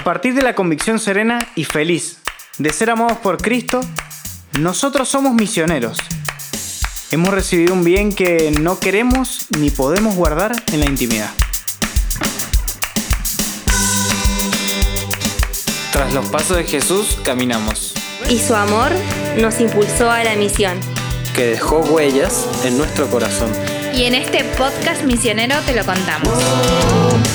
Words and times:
A 0.00 0.02
partir 0.02 0.32
de 0.32 0.40
la 0.40 0.54
convicción 0.54 0.98
serena 0.98 1.46
y 1.56 1.64
feliz 1.64 2.16
de 2.56 2.72
ser 2.72 2.88
amados 2.88 3.18
por 3.18 3.36
Cristo, 3.36 3.82
nosotros 4.58 5.10
somos 5.10 5.34
misioneros. 5.34 5.98
Hemos 7.10 7.34
recibido 7.34 7.74
un 7.74 7.84
bien 7.84 8.10
que 8.10 8.50
no 8.62 8.80
queremos 8.80 9.46
ni 9.58 9.68
podemos 9.68 10.14
guardar 10.14 10.52
en 10.72 10.80
la 10.80 10.86
intimidad. 10.86 11.28
Tras 15.92 16.14
los 16.14 16.26
pasos 16.30 16.56
de 16.56 16.64
Jesús 16.64 17.18
caminamos, 17.22 17.92
y 18.30 18.38
su 18.38 18.54
amor 18.54 18.92
nos 19.38 19.60
impulsó 19.60 20.10
a 20.10 20.24
la 20.24 20.34
misión. 20.34 20.80
que 21.36 21.44
dejó 21.44 21.80
huellas 21.80 22.48
en 22.64 22.78
nuestro 22.78 23.06
corazón. 23.08 23.52
Y 23.94 24.04
en 24.04 24.14
este 24.14 24.44
podcast 24.56 25.02
misionero 25.04 25.56
te 25.66 25.74
lo 25.74 25.84
contamos. 25.84 26.32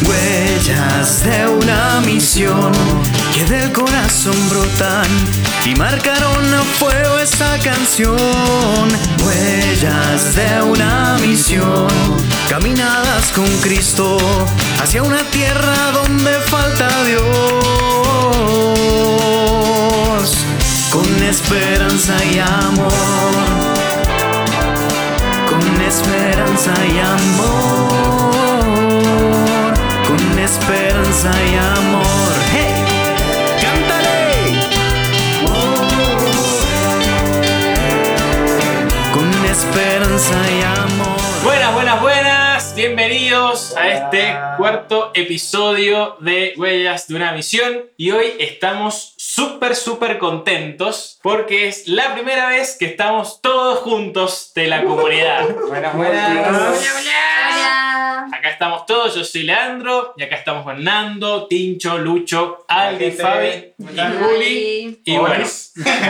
Huellas 0.04 1.24
de 1.24 1.48
una 1.48 2.02
misión 2.02 2.72
que 3.34 3.46
del 3.46 3.72
corazón 3.72 4.36
brotan 4.50 5.08
y 5.66 5.74
marcaron 5.76 6.54
a 6.54 6.62
fuego 6.80 7.18
esta 7.20 7.58
canción. 7.60 8.18
Huellas 9.24 10.36
de 10.36 10.62
una 10.62 11.18
misión, 11.22 11.88
caminadas 12.50 13.32
con 13.34 13.48
Cristo 13.62 14.18
hacia 14.82 15.02
una 15.02 15.24
tierra 15.32 15.92
donde 15.94 16.34
falta 16.42 16.90
Dios. 17.04 17.24
Con 20.92 21.24
esperanza 21.24 22.16
y 22.26 22.40
amor 22.40 23.56
con 25.46 25.82
esperanza 25.82 26.74
y 26.86 27.00
amor, 27.00 27.95
esperanza 30.46 31.32
y 31.44 31.56
amor. 31.56 32.06
¡Hey! 32.54 32.74
¡Cántale! 33.62 34.60
Con 39.12 39.46
esperanza 39.46 40.36
y 40.52 40.62
amor. 40.62 41.18
Buenas, 41.44 41.74
buenas, 41.74 42.02
buenas. 42.02 42.76
Bienvenidos 42.76 43.76
a 43.76 43.88
este 43.88 44.38
cuarto 44.58 45.12
episodio 45.16 46.18
de 46.20 46.54
Huellas 46.58 47.08
de 47.08 47.16
una 47.16 47.32
Misión. 47.32 47.86
Y 47.98 48.12
hoy 48.12 48.34
estamos 48.38 49.16
súper, 49.18 49.76
súper 49.76 50.20
contentos 50.20 51.18
porque 51.24 51.68
es 51.68 51.88
la 51.88 52.14
primera 52.14 52.50
vez 52.50 52.78
que 52.78 52.86
estamos 52.86 53.42
todos 53.42 53.80
juntos 53.80 54.52
de 54.54 54.68
la 54.68 54.84
comunidad. 54.84 55.48
Buenas, 55.68 55.96
buenas. 55.96 57.65
Acá 58.16 58.50
estamos 58.50 58.86
todos, 58.86 59.16
yo 59.16 59.24
soy 59.24 59.44
Leandro 59.44 60.14
y 60.16 60.24
acá 60.24 60.36
estamos 60.36 60.64
con 60.64 60.84
Nando, 60.84 61.48
Tincho, 61.48 61.98
Lucho, 61.98 62.66
Aldi, 62.68 63.12
Fabi 63.12 63.74
y 63.78 64.00
Juli. 64.20 65.02
Y 65.04 65.18
bueno, 65.18 65.46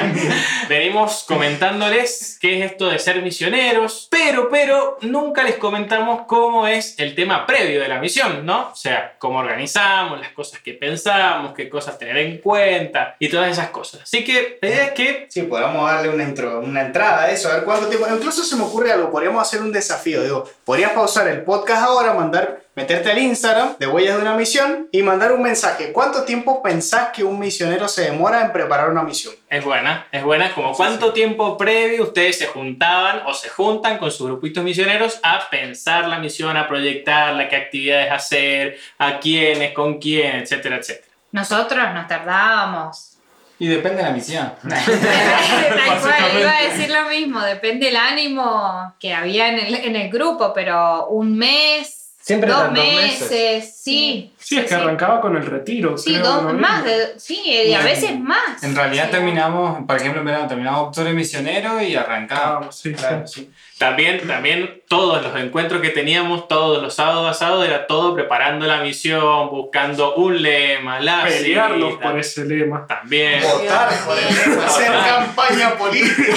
venimos 0.69 1.25
comentándoles 1.27 2.37
qué 2.39 2.59
es 2.59 2.71
esto 2.71 2.87
de 2.87 2.99
ser 2.99 3.21
misioneros, 3.21 4.07
pero, 4.11 4.49
pero 4.49 4.97
nunca 5.01 5.43
les 5.43 5.55
comentamos 5.55 6.21
cómo 6.27 6.67
es 6.67 6.99
el 6.99 7.15
tema 7.15 7.45
previo 7.45 7.81
de 7.81 7.87
la 7.87 7.99
misión, 7.99 8.45
¿no? 8.45 8.69
O 8.71 8.75
sea, 8.75 9.15
cómo 9.17 9.39
organizamos, 9.39 10.19
las 10.19 10.31
cosas 10.31 10.59
que 10.59 10.73
pensamos, 10.73 11.53
qué 11.53 11.67
cosas 11.69 11.97
tener 11.97 12.17
en 12.17 12.37
cuenta 12.37 13.15
y 13.19 13.29
todas 13.29 13.51
esas 13.51 13.69
cosas. 13.69 14.01
Así 14.01 14.23
que 14.23 14.59
la 14.61 14.69
idea 14.69 14.85
es 14.85 14.91
que 14.91 15.25
Sí, 15.29 15.41
podríamos 15.43 15.89
darle 15.89 16.09
una, 16.09 16.23
intro, 16.23 16.59
una 16.59 16.81
entrada 16.81 17.23
a 17.23 17.31
eso, 17.31 17.49
a 17.49 17.55
ver 17.55 17.63
cuánto 17.63 17.87
tiempo. 17.87 18.07
Incluso 18.09 18.43
se 18.43 18.55
me 18.55 18.63
ocurre 18.63 18.91
algo, 18.91 19.11
podríamos 19.11 19.41
hacer 19.41 19.61
un 19.61 19.71
desafío. 19.71 20.23
Digo, 20.23 20.49
podrías 20.63 20.91
pausar 20.91 21.27
el 21.27 21.41
podcast 21.43 21.83
ahora, 21.83 21.94
mandar, 22.13 22.61
meterte 22.75 23.11
al 23.11 23.17
Instagram 23.17 23.77
de 23.79 23.87
Huellas 23.87 24.15
de 24.15 24.21
una 24.21 24.35
Misión 24.35 24.89
y 24.91 25.01
mandar 25.01 25.31
un 25.31 25.41
mensaje. 25.41 25.91
¿Cuánto 25.91 26.23
tiempo 26.23 26.61
pensás 26.61 27.09
que 27.13 27.23
un 27.23 27.39
misionero 27.39 27.87
se 27.87 28.03
demora 28.03 28.41
en 28.41 28.51
preparar 28.51 28.89
una 28.89 29.03
misión? 29.03 29.33
Es 29.49 29.63
buena, 29.63 30.07
es 30.11 30.23
buena. 30.23 30.53
Como 30.53 30.73
cuánto 30.73 31.13
tiempo 31.13 31.57
previo 31.57 32.03
ustedes 32.03 32.37
se 32.37 32.47
juntaban 32.47 33.21
o 33.25 33.33
se 33.33 33.49
juntan 33.49 33.97
con 33.97 34.11
sus 34.11 34.27
grupitos 34.27 34.63
misioneros 34.63 35.19
a 35.23 35.49
pensar 35.49 36.07
la 36.07 36.19
misión, 36.19 36.57
a 36.57 36.67
proyectarla, 36.67 37.47
qué 37.47 37.55
actividades 37.55 38.11
hacer, 38.11 38.77
a 38.97 39.19
quiénes, 39.19 39.73
con 39.73 39.99
quién, 39.99 40.37
etcétera, 40.37 40.77
etcétera. 40.77 41.07
Nosotros 41.31 41.93
nos 41.93 42.07
tardábamos. 42.07 43.14
Y 43.57 43.67
depende 43.67 43.97
de 43.97 44.03
la 44.03 44.11
misión. 44.11 44.51
Tal 44.63 46.01
cual, 46.01 46.39
iba 46.39 46.57
a 46.57 46.61
decir 46.63 46.89
lo 46.89 47.09
mismo, 47.09 47.41
depende 47.41 47.89
el 47.89 47.95
ánimo 47.95 48.95
que 48.99 49.13
había 49.13 49.49
en 49.49 49.59
el, 49.59 49.75
en 49.75 49.95
el 49.95 50.09
grupo, 50.09 50.53
pero 50.53 51.07
un 51.07 51.37
mes, 51.37 52.04
Siempre 52.25 52.49
dos 52.49 52.59
eran 52.59 52.73
dos 52.73 52.83
meses, 52.83 53.21
meses. 53.31 53.81
sí. 53.83 54.33
Sí, 54.39 54.57
es 54.57 54.65
que 54.65 54.73
arrancaba 54.73 55.21
con 55.21 55.35
el 55.37 55.45
retiro. 55.45 55.95
Sí, 55.95 56.15
creo, 56.15 56.41
dos, 56.41 56.53
más, 56.55 56.83
de, 56.83 57.19
sí, 57.19 57.39
y 57.45 57.71
a 57.73 57.81
veces 57.81 58.19
más. 58.19 58.63
En 58.63 58.75
realidad 58.75 59.05
Sí. 59.05 59.11
terminamos, 59.11 59.85
por 59.85 59.95
ejemplo, 59.95 60.21
en 60.21 60.25
verano 60.25 60.47
terminamos 60.47 60.87
octubre 60.87 61.13
misionero 61.13 61.79
y 61.83 61.95
arrancábamos. 61.95 62.69
Ah, 62.69 62.79
sí, 62.81 62.93
Claro, 62.93 63.27
sí. 63.27 63.41
sí. 63.41 63.51
También, 63.77 64.25
también 64.27 64.81
todos 64.87 65.21
los 65.21 65.35
encuentros 65.39 65.81
que 65.83 65.89
teníamos, 65.89 66.47
todos 66.47 66.81
los 66.81 66.95
sábados 66.95 67.29
a 67.29 67.33
sábado, 67.35 67.63
era 67.63 67.85
todo 67.85 68.15
preparando 68.15 68.65
la 68.65 68.81
misión, 68.81 69.49
buscando 69.51 70.15
un 70.15 70.41
lema, 70.41 70.99
la 71.01 71.25
Pelearnos 71.25 71.93
cita, 71.93 72.03
por 72.09 72.19
ese 72.19 72.45
lema. 72.45 72.87
También. 72.87 73.43
Votar 73.43 73.89
por 74.03 74.17
el 74.17 74.59
hacer 74.63 74.91
campaña 74.91 75.75
política. 75.77 76.33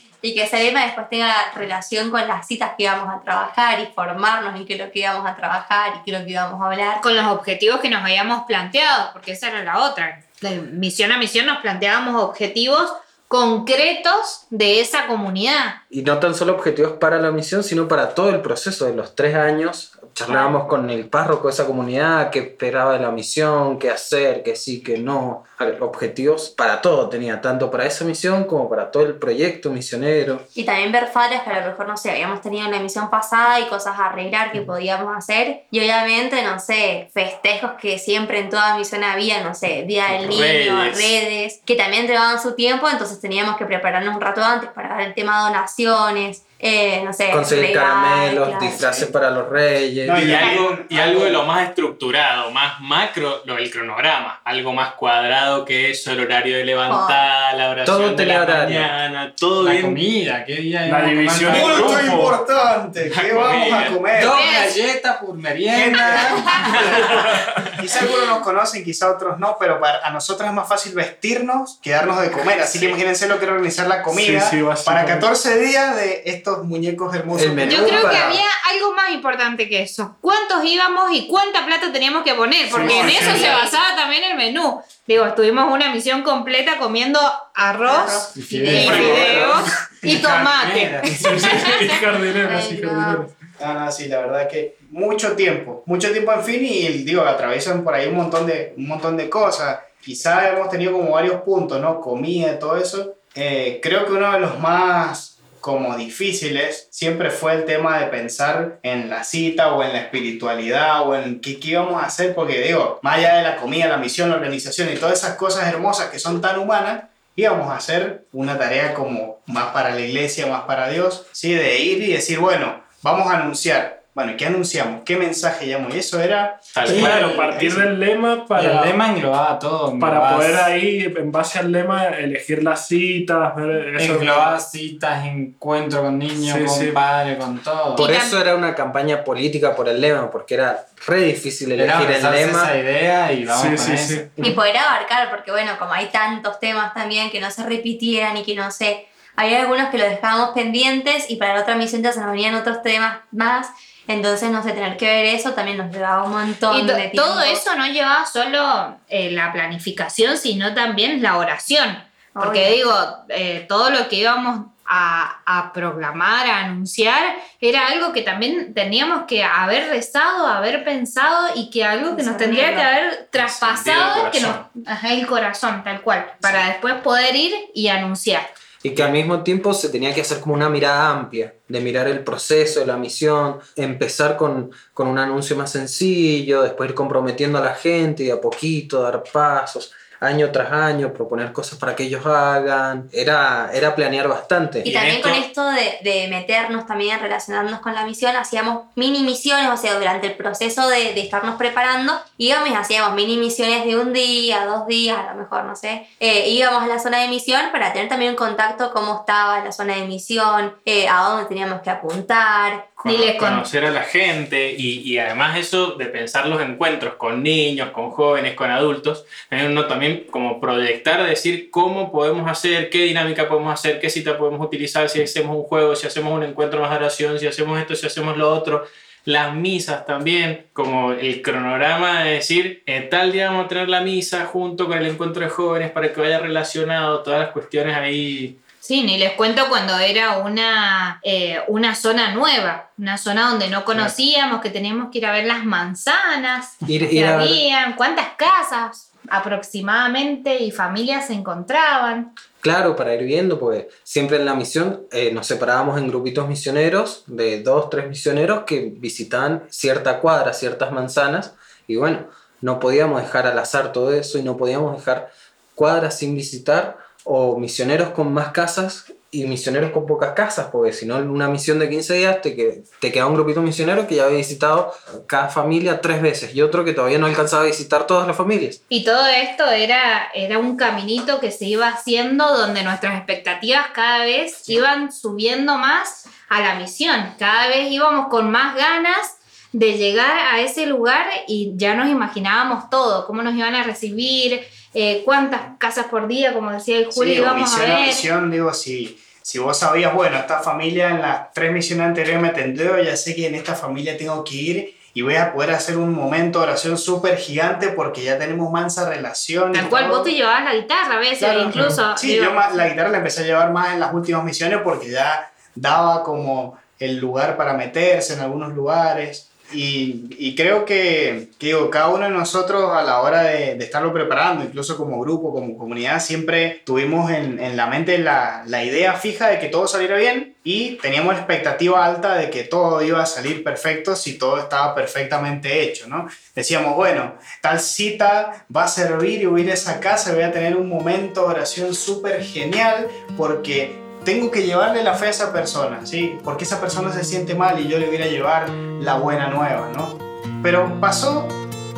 Y 0.22 0.34
que 0.34 0.44
ese 0.44 0.62
lema 0.62 0.84
después 0.84 1.08
tenga 1.08 1.34
relación 1.54 2.10
con 2.10 2.26
las 2.26 2.46
citas 2.46 2.72
que 2.76 2.84
íbamos 2.84 3.14
a 3.14 3.20
trabajar 3.20 3.80
y 3.80 3.86
formarnos 3.86 4.54
en 4.56 4.66
qué 4.66 4.74
es 4.74 4.80
lo 4.80 4.90
que 4.90 5.00
íbamos 5.00 5.26
a 5.26 5.36
trabajar 5.36 5.92
y 5.96 6.04
qué 6.04 6.12
es 6.12 6.20
lo 6.20 6.24
que 6.24 6.32
íbamos 6.32 6.60
a 6.60 6.66
hablar. 6.66 7.00
Con 7.00 7.14
los 7.14 7.26
objetivos 7.26 7.80
que 7.80 7.90
nos 7.90 8.02
habíamos 8.02 8.44
planteado, 8.44 9.12
porque 9.12 9.32
esa 9.32 9.48
era 9.48 9.62
la 9.62 9.78
otra. 9.84 10.22
De 10.40 10.60
misión 10.60 11.12
a 11.12 11.18
misión 11.18 11.46
nos 11.46 11.58
planteábamos 11.58 12.22
objetivos 12.22 12.92
concretos 13.28 14.46
de 14.50 14.80
esa 14.80 15.06
comunidad. 15.06 15.82
Y 15.96 16.02
no 16.02 16.18
tan 16.18 16.34
solo 16.34 16.52
objetivos 16.52 16.92
para 17.00 17.18
la 17.18 17.30
misión, 17.30 17.64
sino 17.64 17.88
para 17.88 18.14
todo 18.14 18.28
el 18.28 18.42
proceso 18.42 18.84
de 18.84 18.94
los 18.94 19.14
tres 19.14 19.34
años. 19.34 19.92
Charlábamos 20.12 20.66
con 20.66 20.90
el 20.90 21.08
párroco 21.08 21.48
de 21.48 21.54
esa 21.54 21.66
comunidad, 21.66 22.28
qué 22.28 22.40
esperaba 22.40 22.92
de 22.92 23.00
la 23.00 23.10
misión, 23.10 23.78
qué 23.78 23.90
hacer, 23.90 24.42
qué 24.42 24.56
sí, 24.56 24.82
qué 24.82 24.98
no. 24.98 25.44
Objetivos 25.80 26.50
para 26.50 26.82
todo 26.82 27.08
tenía, 27.08 27.40
tanto 27.40 27.70
para 27.70 27.86
esa 27.86 28.04
misión 28.04 28.44
como 28.44 28.68
para 28.68 28.90
todo 28.90 29.04
el 29.04 29.14
proyecto 29.14 29.70
misionero. 29.70 30.42
Y 30.54 30.64
también 30.64 30.92
ver 30.92 31.06
fallas 31.06 31.42
que 31.42 31.50
a 31.50 31.60
lo 31.60 31.70
mejor, 31.70 31.88
no 31.88 31.96
sé, 31.96 32.10
habíamos 32.10 32.42
tenido 32.42 32.66
en 32.66 32.72
la 32.72 32.76
emisión 32.76 33.08
pasada 33.08 33.58
y 33.60 33.66
cosas 33.66 33.98
a 33.98 34.06
arreglar 34.06 34.52
que 34.52 34.60
podíamos 34.60 35.16
hacer. 35.16 35.64
Y 35.70 35.80
obviamente, 35.80 36.42
no 36.42 36.60
sé, 36.60 37.08
festejos 37.14 37.72
que 37.80 37.98
siempre 37.98 38.40
en 38.40 38.50
toda 38.50 38.76
misión 38.76 39.02
había, 39.02 39.42
no 39.42 39.54
sé, 39.54 39.84
Día 39.86 40.08
del 40.12 40.28
Niño, 40.28 40.78
Redes. 40.78 40.98
redes, 40.98 41.60
que 41.64 41.74
también 41.74 42.06
llevaban 42.06 42.40
su 42.40 42.54
tiempo, 42.54 42.86
entonces 42.88 43.18
teníamos 43.18 43.56
que 43.56 43.64
prepararnos 43.64 44.14
un 44.14 44.20
rato 44.20 44.42
antes 44.42 44.68
para 44.70 44.90
dar 44.90 45.00
el 45.00 45.14
tema 45.14 45.38
de 45.38 45.52
donaciones, 45.86 46.45
eh, 46.58 47.02
no 47.04 47.12
sé, 47.12 47.30
Conseguir 47.30 47.74
caramelos, 47.74 48.48
claro. 48.48 48.64
disfraces 48.64 49.08
para 49.08 49.30
los 49.30 49.48
reyes. 49.48 50.08
No, 50.08 50.18
Y 50.18 50.30
Y 50.30 50.34
algo, 50.34 50.78
y 50.88 50.98
algo 50.98 51.24
de 51.24 51.30
lo 51.30 51.44
más 51.44 51.68
estructurado, 51.68 52.50
más 52.50 52.80
macro, 52.80 53.42
lo 53.44 53.56
del 53.56 53.70
cronograma. 53.70 54.40
Algo 54.44 54.72
más 54.72 54.94
cuadrado 54.94 55.64
que 55.64 55.90
eso, 55.90 56.12
el 56.12 56.20
horario 56.20 56.56
de 56.56 56.64
levantar, 56.64 57.54
la 57.54 57.70
oración 57.70 57.98
Todo 57.98 58.14
de 58.14 58.26
la 58.26 58.42
horario. 58.42 58.80
mañana, 58.80 59.34
todo 59.38 59.62
La 59.64 59.72
bien. 59.72 59.82
comida, 59.84 60.44
qué 60.46 60.54
día 60.56 60.86
La 60.86 61.02
división 61.02 61.52
Mucho 61.52 62.00
importante. 62.00 63.10
¿Qué 63.10 63.32
vamos 63.34 63.72
a 63.72 63.86
comer? 63.92 64.24
Dos 64.24 64.36
galletas 64.52 65.16
por 65.18 65.34
merienda. 65.34 66.16
Quizá 67.80 68.00
algunos 68.00 68.26
nos 68.28 68.38
conocen, 68.38 68.82
quizá 68.84 69.10
otros 69.10 69.38
no, 69.38 69.56
pero 69.60 69.78
para, 69.78 69.98
a 70.06 70.10
nosotros 70.10 70.48
es 70.48 70.54
más 70.54 70.66
fácil 70.68 70.94
vestirnos 70.94 71.78
que 71.82 71.90
darnos 71.90 72.20
de 72.20 72.30
comer. 72.30 72.60
Así 72.60 72.80
que 72.80 72.86
imagínense 72.86 73.28
lo 73.28 73.38
que 73.38 73.44
era 73.44 73.52
organizar 73.54 73.86
la 73.86 74.02
comida 74.02 74.40
Sí, 74.40 74.56
sí, 74.56 74.62
para 74.62 74.68
básicamente. 75.02 75.12
14 75.12 75.58
días 75.60 75.96
de 75.96 76.22
estos 76.46 76.64
muñecos 76.64 77.14
hermosos. 77.14 77.42
El 77.46 77.52
menú. 77.52 77.72
Yo 77.72 77.84
creo 77.84 78.00
que 78.02 78.06
para- 78.06 78.26
había 78.28 78.44
algo 78.70 78.94
más 78.94 79.10
importante 79.10 79.68
que 79.68 79.82
eso. 79.82 80.16
¿Cuántos 80.20 80.64
íbamos 80.64 81.10
y 81.12 81.26
cuánta 81.26 81.66
plata 81.66 81.92
teníamos 81.92 82.22
que 82.22 82.34
poner? 82.34 82.68
Porque 82.70 82.88
Sí, 82.88 82.96
en 82.98 83.08
sí, 83.10 83.16
eso 83.16 83.32
sí. 83.32 83.38
se 83.40 83.48
basaba 83.48 83.96
también 83.96 84.22
el 84.24 84.36
menú. 84.36 84.80
Digo, 85.06 85.24
estuvimos 85.26 85.72
una 85.72 85.92
misión 85.92 86.22
completa 86.22 86.78
comiendo 86.78 87.18
arroz, 87.54 87.96
Arroz 87.98 88.36
y 88.36 88.40
y 88.40 88.42
fideos, 88.42 88.96
fideos. 88.96 89.62
y 90.02 90.16
tomate. 90.18 91.00
Sí, 91.04 91.88
jardineras. 92.00 92.68
No, 93.58 93.72
no, 93.72 93.90
sí, 93.90 94.06
la 94.08 94.18
verdad 94.18 94.48
que 94.50 94.76
mucho 94.90 95.32
tiempo, 95.32 95.82
mucho 95.86 96.12
tiempo 96.12 96.30
en 96.30 96.42
fin 96.44 96.62
y 96.62 96.88
digo, 97.04 97.22
atraviesan 97.22 97.82
por 97.82 97.94
ahí 97.94 98.06
un 98.06 98.14
montón 98.16 98.44
de, 98.46 98.74
un 98.76 98.86
montón 98.86 99.16
de 99.16 99.30
cosas. 99.30 99.78
Quizá 100.04 100.50
hemos 100.50 100.68
tenido 100.68 100.92
como 100.92 101.12
varios 101.12 101.40
puntos, 101.40 101.80
¿no? 101.80 101.98
Comida 102.02 102.52
y 102.52 102.58
todo 102.58 102.76
eso. 102.76 103.14
Eh, 103.34 103.80
creo 103.82 104.04
que 104.04 104.12
uno 104.12 104.30
de 104.30 104.40
los 104.40 104.58
más 104.60 105.35
como 105.66 105.96
difíciles 105.96 106.86
siempre 106.92 107.28
fue 107.28 107.54
el 107.54 107.64
tema 107.64 107.98
de 107.98 108.06
pensar 108.06 108.78
en 108.84 109.10
la 109.10 109.24
cita 109.24 109.74
o 109.74 109.82
en 109.82 109.94
la 109.94 109.98
espiritualidad 109.98 111.02
o 111.08 111.16
en 111.16 111.40
qué, 111.40 111.58
qué 111.58 111.70
íbamos 111.70 112.00
a 112.00 112.06
hacer, 112.06 112.36
porque 112.36 112.60
digo, 112.60 113.00
más 113.02 113.16
allá 113.16 113.38
de 113.38 113.42
la 113.42 113.56
comida, 113.56 113.88
la 113.88 113.96
misión, 113.96 114.30
la 114.30 114.36
organización 114.36 114.88
y 114.92 114.96
todas 114.96 115.18
esas 115.18 115.34
cosas 115.34 115.66
hermosas 115.66 116.10
que 116.10 116.20
son 116.20 116.40
tan 116.40 116.60
humanas, 116.60 117.06
íbamos 117.34 117.68
a 117.68 117.78
hacer 117.78 118.26
una 118.32 118.56
tarea 118.56 118.94
como 118.94 119.40
más 119.46 119.72
para 119.72 119.90
la 119.90 120.02
iglesia, 120.02 120.46
más 120.46 120.62
para 120.66 120.88
Dios, 120.88 121.26
¿sí? 121.32 121.52
De 121.52 121.80
ir 121.80 122.00
y 122.00 122.12
decir, 122.12 122.38
bueno, 122.38 122.84
vamos 123.02 123.26
a 123.26 123.38
anunciar 123.38 123.95
bueno, 124.16 124.32
¿qué 124.38 124.46
anunciamos? 124.46 125.02
¿Qué 125.04 125.14
mensaje 125.14 125.66
llamo? 125.66 125.88
Y 125.94 125.98
eso 125.98 126.18
era... 126.18 126.58
Tal 126.72 126.88
Sí. 126.88 127.00
Claro, 127.00 127.36
partir 127.36 127.74
del 127.74 128.00
lema 128.00 128.46
para, 128.46 128.80
el 128.82 128.88
lema 128.88 129.10
englobaba 129.10 129.58
todo. 129.58 129.98
para 129.98 130.34
poder 130.34 130.56
ahí, 130.56 131.04
en 131.14 131.30
base 131.30 131.58
al 131.58 131.70
lema, 131.70 132.06
elegir 132.06 132.62
las 132.62 132.88
citas, 132.88 133.54
ver 133.54 133.94
eso. 133.96 134.14
Englobaba 134.14 134.58
citas, 134.58 135.26
encuentro 135.26 136.00
con 136.00 136.18
niños, 136.18 136.56
Sí, 136.58 136.64
con 136.64 136.74
sí. 136.78 136.86
padre, 136.94 137.36
con 137.36 137.58
todo. 137.58 137.94
Por 137.94 138.10
eso 138.10 138.40
era 138.40 138.56
una 138.56 138.74
campaña 138.74 139.22
política 139.22 139.76
por 139.76 139.86
el 139.86 140.00
lema, 140.00 140.30
porque 140.30 140.54
era 140.54 140.86
re 141.06 141.20
difícil 141.20 141.70
Era 141.72 141.84
elegir 141.84 142.10
el 142.16 142.24
abrazarse 142.26 142.46
lema. 142.46 142.62
esa 142.62 142.78
idea 142.78 143.32
y 143.32 143.44
vamos 143.44 143.60
Sí, 143.62 143.68
con 143.68 143.78
sí, 143.78 143.92
eso. 143.92 144.06
sí. 144.14 144.42
Y 144.48 144.50
poder 144.52 144.78
abarcar, 144.78 145.28
porque 145.28 145.50
bueno, 145.50 145.72
como 145.78 145.92
hay 145.92 146.06
tantos 146.06 146.58
temas 146.58 146.94
también 146.94 147.30
que 147.30 147.38
no 147.38 147.50
se 147.50 147.64
repitieran 147.66 148.34
y 148.38 148.44
que 148.44 148.54
no 148.54 148.70
sé, 148.70 149.08
había 149.36 149.60
algunos 149.60 149.90
que 149.90 149.98
los 149.98 150.08
dejábamos 150.08 150.54
pendientes 150.54 151.28
y 151.28 151.36
para 151.36 151.52
la 151.52 151.60
otra 151.60 151.74
misión 151.76 152.02
ya 152.02 152.12
se 152.12 152.20
nos 152.20 152.30
venían 152.30 152.54
otros 152.54 152.80
temas 152.82 153.18
más, 153.30 153.66
entonces 154.08 154.50
no 154.50 154.62
sé, 154.62 154.72
tener 154.72 154.96
que 154.96 155.06
ver 155.06 155.26
eso 155.26 155.52
también 155.52 155.78
nos 155.78 155.92
llevaba 155.92 156.24
un 156.24 156.32
montón 156.32 156.78
Y 156.78 156.86
de 156.86 156.94
tiempo. 157.08 157.22
todo 157.22 157.42
eso 157.42 157.74
no 157.76 157.86
llevaba 157.86 158.24
solo 158.26 158.96
eh, 159.08 159.30
la 159.32 159.52
planificación, 159.52 160.36
sino 160.38 160.74
también 160.74 161.22
la 161.22 161.36
oración. 161.38 162.02
Porque 162.32 162.66
Obvio. 162.66 162.76
digo, 162.76 163.16
eh, 163.30 163.64
todo 163.68 163.90
lo 163.90 164.08
que 164.08 164.16
íbamos 164.16 164.66
a, 164.88 165.40
a 165.46 165.72
proclamar, 165.72 166.46
a 166.46 166.58
anunciar, 166.60 167.34
era 167.60 167.86
algo 167.88 168.12
que 168.12 168.22
también 168.22 168.72
teníamos 168.74 169.24
que 169.26 169.42
haber 169.42 169.88
rezado, 169.88 170.46
haber 170.46 170.84
pensado 170.84 171.48
y 171.56 171.70
que 171.70 171.84
algo 171.84 172.14
que 172.14 172.22
nos 172.22 172.36
tendría 172.36 172.74
que 172.74 172.82
haber 172.82 173.28
traspasado, 173.32 174.26
el 174.26 174.30
que 174.30 174.40
nos, 174.40 174.50
corazón. 174.52 174.84
ajá, 174.86 175.12
el 175.12 175.26
corazón, 175.26 175.82
tal 175.82 176.02
cual, 176.02 176.30
para 176.40 176.66
después 176.68 176.94
poder 176.96 177.34
ir 177.34 177.52
y 177.74 177.88
anunciar. 177.88 178.46
Y 178.86 178.90
que 178.94 179.02
al 179.02 179.10
mismo 179.10 179.42
tiempo 179.42 179.74
se 179.74 179.88
tenía 179.88 180.14
que 180.14 180.20
hacer 180.20 180.38
como 180.38 180.54
una 180.54 180.70
mirada 180.70 181.10
amplia, 181.10 181.52
de 181.66 181.80
mirar 181.80 182.06
el 182.06 182.22
proceso 182.22 182.86
la 182.86 182.96
misión, 182.96 183.58
empezar 183.74 184.36
con, 184.36 184.70
con 184.94 185.08
un 185.08 185.18
anuncio 185.18 185.56
más 185.56 185.72
sencillo, 185.72 186.62
después 186.62 186.90
ir 186.90 186.94
comprometiendo 186.94 187.58
a 187.58 187.62
la 187.62 187.74
gente 187.74 188.22
y 188.22 188.30
a 188.30 188.40
poquito 188.40 189.02
dar 189.02 189.24
pasos, 189.24 189.92
año 190.20 190.50
tras 190.50 190.72
año, 190.72 191.12
proponer 191.12 191.52
cosas 191.52 191.78
para 191.78 191.94
que 191.94 192.04
ellos 192.04 192.24
hagan. 192.26 193.08
Era, 193.12 193.70
era 193.72 193.94
planear 193.94 194.28
bastante. 194.28 194.82
Y 194.84 194.90
Y 194.90 194.92
también 194.92 195.16
esto- 195.16 195.28
con 195.28 195.38
esto 195.38 195.70
de, 195.70 195.98
de 196.02 196.28
meternos 196.28 196.86
también, 196.86 197.20
relacionarnos 197.20 197.80
con 197.80 197.94
la 197.94 198.04
misión, 198.04 198.34
hacíamos 198.36 198.84
mini 198.94 199.22
misiones, 199.22 199.70
o 199.70 199.76
sea, 199.76 199.94
durante 199.94 200.26
el 200.28 200.34
proceso 200.36 200.88
de, 200.88 201.12
de 201.14 201.20
estarnos 201.20 201.56
preparando, 201.56 202.12
íbamos 202.38 202.68
y 202.70 202.74
hacíamos 202.74 203.14
mini 203.14 203.36
misiones 203.36 203.84
de 203.84 203.96
un 203.98 204.12
día, 204.12 204.64
dos 204.66 204.86
días, 204.86 205.18
a 205.18 205.32
lo 205.34 205.40
mejor, 205.40 205.64
no 205.64 205.76
sé. 205.76 206.06
Eh, 206.20 206.48
íbamos 206.50 206.82
a 206.82 206.86
la 206.86 206.98
zona 206.98 207.18
de 207.20 207.28
misión 207.28 207.60
para 207.72 207.92
tener 207.92 208.08
también 208.08 208.30
un 208.32 208.36
contacto 208.36 208.90
cómo 208.92 209.16
estaba 209.20 209.62
la 209.64 209.72
zona 209.72 209.96
de 209.96 210.06
misión, 210.06 210.74
eh, 210.84 211.08
a 211.08 211.22
dónde 211.28 211.46
teníamos 211.46 211.80
que 211.82 211.90
apuntar. 211.90 212.86
Con- 212.96 213.12
conocer 213.36 213.84
a 213.84 213.90
la 213.90 214.02
gente 214.02 214.74
y, 214.76 215.00
y 215.02 215.18
además 215.18 215.58
eso 215.58 215.92
de 215.92 216.06
pensar 216.06 216.46
los 216.48 216.60
encuentros 216.62 217.14
con 217.16 217.42
niños, 217.42 217.90
con 217.90 218.10
jóvenes, 218.10 218.54
con 218.54 218.70
adultos, 218.70 219.26
uno 219.50 219.84
también 219.84 220.24
como 220.30 220.60
proyectar, 220.60 221.22
decir 221.24 221.70
cómo 221.70 222.10
podemos 222.10 222.50
hacer, 222.50 222.88
qué 222.88 223.04
dinámica 223.04 223.48
podemos 223.48 223.72
hacer, 223.74 224.00
qué 224.00 224.08
cita 224.08 224.38
podemos 224.38 224.64
utilizar, 224.64 225.08
si 225.10 225.22
hacemos 225.22 225.56
un 225.56 225.64
juego, 225.64 225.94
si 225.94 226.06
hacemos 226.06 226.32
un 226.32 226.42
encuentro 226.42 226.80
más 226.80 226.90
de 226.90 226.96
oración, 226.96 227.38
si 227.38 227.46
hacemos 227.46 227.78
esto, 227.78 227.94
si 227.94 228.06
hacemos 228.06 228.36
lo 228.36 228.50
otro. 228.52 228.86
Las 229.26 229.54
misas 229.54 230.06
también, 230.06 230.66
como 230.72 231.12
el 231.12 231.42
cronograma 231.42 232.22
de 232.22 232.34
decir, 232.34 232.82
eh, 232.86 233.00
tal 233.10 233.30
día 233.32 233.50
vamos 233.50 233.66
a 233.66 233.68
tener 233.68 233.88
la 233.88 234.00
misa 234.00 234.46
junto 234.46 234.86
con 234.86 234.96
el 234.96 235.06
encuentro 235.06 235.42
de 235.42 235.50
jóvenes 235.50 235.90
para 235.90 236.12
que 236.12 236.20
vaya 236.20 236.38
relacionado, 236.38 237.22
todas 237.24 237.40
las 237.40 237.50
cuestiones 237.50 237.96
ahí. 237.96 238.56
Sí, 238.86 239.02
ni 239.02 239.18
les 239.18 239.32
cuento 239.32 239.68
cuando 239.68 239.98
era 239.98 240.38
una, 240.38 241.18
eh, 241.24 241.58
una 241.66 241.96
zona 241.96 242.32
nueva, 242.32 242.92
una 242.96 243.18
zona 243.18 243.50
donde 243.50 243.68
no 243.68 243.84
conocíamos, 243.84 244.60
que 244.60 244.70
teníamos 244.70 245.10
que 245.10 245.18
ir 245.18 245.26
a 245.26 245.32
ver 245.32 245.44
las 245.44 245.64
manzanas, 245.64 246.76
Ir, 246.86 247.08
que 247.08 247.16
ir 247.16 247.26
a 247.26 247.96
cuántas 247.96 248.28
casas 248.36 249.10
aproximadamente 249.28 250.62
y 250.62 250.70
familias 250.70 251.26
se 251.26 251.32
encontraban. 251.32 252.32
Claro, 252.60 252.94
para 252.94 253.12
ir 253.16 253.24
viendo, 253.24 253.58
pues 253.58 253.86
siempre 254.04 254.36
en 254.36 254.44
la 254.44 254.54
misión 254.54 255.00
eh, 255.10 255.32
nos 255.32 255.48
separábamos 255.48 255.98
en 255.98 256.06
grupitos 256.06 256.46
misioneros, 256.46 257.24
de 257.26 257.64
dos, 257.64 257.90
tres 257.90 258.08
misioneros 258.08 258.62
que 258.62 258.92
visitaban 258.96 259.64
cierta 259.68 260.20
cuadra, 260.20 260.52
ciertas 260.52 260.92
manzanas, 260.92 261.54
y 261.88 261.96
bueno, 261.96 262.28
no 262.60 262.78
podíamos 262.78 263.20
dejar 263.20 263.48
al 263.48 263.58
azar 263.58 263.90
todo 263.90 264.12
eso 264.12 264.38
y 264.38 264.44
no 264.44 264.56
podíamos 264.56 264.96
dejar 264.96 265.32
cuadras 265.74 266.16
sin 266.16 266.36
visitar 266.36 267.04
o 267.28 267.58
misioneros 267.58 268.10
con 268.10 268.32
más 268.32 268.52
casas 268.52 269.12
y 269.32 269.44
misioneros 269.46 269.90
con 269.90 270.06
pocas 270.06 270.32
casas, 270.34 270.68
porque 270.70 270.92
si 270.92 271.04
no, 271.06 271.18
en 271.18 271.28
una 271.28 271.48
misión 271.48 271.80
de 271.80 271.90
15 271.90 272.14
días 272.14 272.40
te, 272.40 272.54
que, 272.54 272.84
te 273.00 273.10
queda 273.10 273.26
un 273.26 273.34
grupito 273.34 273.60
misionero 273.60 274.06
que 274.06 274.14
ya 274.14 274.26
había 274.26 274.38
visitado 274.38 274.94
cada 275.26 275.48
familia 275.48 276.00
tres 276.00 276.22
veces 276.22 276.54
y 276.54 276.62
otro 276.62 276.84
que 276.84 276.92
todavía 276.92 277.18
no 277.18 277.26
alcanzaba 277.26 277.64
a 277.64 277.66
visitar 277.66 278.06
todas 278.06 278.28
las 278.28 278.36
familias. 278.36 278.80
Y 278.88 279.04
todo 279.04 279.26
esto 279.26 279.68
era, 279.68 280.28
era 280.34 280.58
un 280.58 280.76
caminito 280.76 281.40
que 281.40 281.50
se 281.50 281.64
iba 281.64 281.88
haciendo 281.88 282.56
donde 282.56 282.84
nuestras 282.84 283.16
expectativas 283.16 283.88
cada 283.92 284.24
vez 284.24 284.62
iban 284.68 285.12
subiendo 285.12 285.76
más 285.76 286.28
a 286.48 286.60
la 286.60 286.76
misión. 286.76 287.34
Cada 287.40 287.66
vez 287.66 287.90
íbamos 287.90 288.28
con 288.28 288.50
más 288.52 288.76
ganas 288.76 289.36
de 289.72 289.98
llegar 289.98 290.38
a 290.38 290.60
ese 290.60 290.86
lugar 290.86 291.26
y 291.48 291.72
ya 291.74 291.96
nos 291.96 292.08
imaginábamos 292.08 292.88
todo, 292.88 293.26
cómo 293.26 293.42
nos 293.42 293.54
iban 293.54 293.74
a 293.74 293.82
recibir, 293.82 294.64
eh, 294.98 295.22
cuántas 295.26 295.60
casas 295.78 296.06
por 296.06 296.26
día, 296.26 296.54
como 296.54 296.70
decía 296.72 296.96
el 296.98 297.06
Juli, 297.06 297.32
Sí, 297.34 297.38
íbamos 297.38 297.70
a 297.74 297.76
misión 297.78 297.90
a 297.90 297.96
ver. 297.98 298.06
misión, 298.06 298.50
digo, 298.50 298.72
si, 298.72 299.20
si 299.42 299.58
vos 299.58 299.78
sabías, 299.78 300.14
bueno, 300.14 300.38
esta 300.38 300.60
familia 300.60 301.10
en 301.10 301.20
las 301.20 301.52
tres 301.52 301.70
misiones 301.70 302.06
anteriores 302.06 302.40
me 302.40 302.48
atendió, 302.48 302.98
ya 303.02 303.14
sé 303.16 303.34
que 303.36 303.46
en 303.46 303.54
esta 303.56 303.74
familia 303.74 304.16
tengo 304.16 304.42
que 304.42 304.54
ir 304.54 304.96
y 305.12 305.22
voy 305.22 305.36
a 305.36 305.52
poder 305.52 305.70
hacer 305.72 305.96
un 305.98 306.14
momento 306.14 306.58
de 306.60 306.64
oración 306.66 306.96
súper 306.98 307.36
gigante 307.36 307.88
porque 307.88 308.22
ya 308.22 308.38
tenemos 308.38 308.70
mansa 308.72 309.08
relación. 309.08 309.72
Tal 309.72 309.88
cual, 309.88 310.06
todo. 310.08 310.18
vos 310.18 310.24
te 310.26 310.32
llevabas 310.34 310.64
la 310.64 310.74
guitarra 310.74 311.14
a 311.14 311.18
veces, 311.18 311.38
Claro, 311.38 311.60
incluso. 311.62 312.16
Sí, 312.16 312.28
digo, 312.32 312.44
yo 312.44 312.52
ma- 312.52 312.70
la 312.70 312.88
guitarra 312.88 313.08
la 313.10 313.18
empecé 313.18 313.42
a 313.42 313.44
llevar 313.46 313.70
más 313.72 313.92
en 313.94 314.00
las 314.00 314.12
últimas 314.14 314.44
misiones 314.44 314.80
porque 314.82 315.10
ya 315.10 315.50
daba 315.74 316.22
como 316.22 316.78
el 316.98 317.18
lugar 317.18 317.56
para 317.58 317.74
meterse 317.74 318.32
en 318.34 318.40
algunos 318.40 318.72
lugares. 318.74 319.50
Y, 319.72 320.26
y 320.38 320.54
creo 320.54 320.84
que, 320.84 321.48
que 321.58 321.66
digo, 321.66 321.90
cada 321.90 322.08
uno 322.08 322.24
de 322.24 322.30
nosotros 322.30 322.92
a 322.92 323.02
la 323.02 323.20
hora 323.20 323.42
de, 323.42 323.72
estarlo 323.72 324.12
preparando, 324.12 324.64
incluso 324.64 324.96
como 324.96 325.20
grupo, 325.20 325.52
como 325.52 325.76
comunidad, 325.76 326.20
siempre 326.20 326.82
tuvimos 326.84 327.30
en, 327.30 327.58
en 327.58 327.76
la 327.76 327.86
mente 327.86 328.18
la, 328.18 328.62
la 328.66 328.84
idea 328.84 329.14
fija 329.14 329.48
de 329.48 329.58
que 329.58 329.68
todo 329.68 329.88
saliera 329.88 330.16
bien 330.16 330.56
y 330.62 330.96
teníamos 330.96 331.34
la 331.34 331.40
expectativa 331.40 332.04
alta 332.04 332.34
de 332.34 332.50
que 332.50 332.64
todo 332.64 333.00
iba 333.02 333.22
a 333.22 333.26
salir 333.26 333.62
perfecto 333.62 334.16
si 334.16 334.36
todo 334.36 334.58
estaba 334.58 334.94
perfectamente 334.94 335.82
hecho, 335.82 336.08
¿no? 336.08 336.28
Decíamos, 336.54 336.96
bueno, 336.96 337.34
tal 337.60 337.78
cita 337.80 338.66
va 338.74 338.84
a 338.84 338.88
servir 338.88 339.42
y 339.42 339.46
voy 339.46 339.60
a 339.60 339.64
ir 339.64 339.70
esa 339.70 340.00
casa 340.00 340.34
voy 340.34 340.42
a 340.42 340.52
tener 340.52 340.76
un 340.76 340.88
momento 340.88 341.42
de 341.42 341.48
oración 341.48 341.94
súper 341.94 342.42
genial 342.42 343.08
porque 343.36 344.05
tengo 344.26 344.50
que 344.50 344.64
llevarle 344.64 345.04
la 345.04 345.14
fe 345.14 345.26
a 345.26 345.30
esa 345.30 345.52
persona, 345.52 346.00
¿sí? 346.04 346.36
Porque 346.42 346.64
esa 346.64 346.80
persona 346.80 347.12
se 347.12 347.24
siente 347.24 347.54
mal 347.54 347.78
y 347.78 347.86
yo 347.86 347.96
le 347.98 348.08
voy 348.08 348.16
a 348.16 348.26
llevar 348.26 348.68
la 348.68 349.14
buena 349.14 349.48
nueva, 349.48 349.88
¿no? 349.94 350.18
Pero 350.64 351.00
pasó 351.00 351.46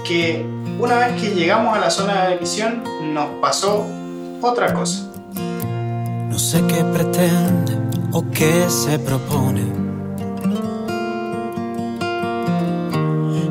que 0.07 0.45
una 0.79 0.99
vez 0.99 1.21
que 1.21 1.31
llegamos 1.31 1.75
a 1.75 1.81
la 1.81 1.91
zona 1.91 2.29
de 2.29 2.39
misión 2.39 2.85
nos 3.15 3.29
pasó 3.41 3.87
otra 4.43 4.75
cosa. 4.75 5.11
No 6.29 6.39
sé 6.39 6.63
qué 6.69 6.85
pretende 6.85 7.79
o 8.13 8.23
qué 8.31 8.69
se 8.69 8.99
propone. 8.99 9.63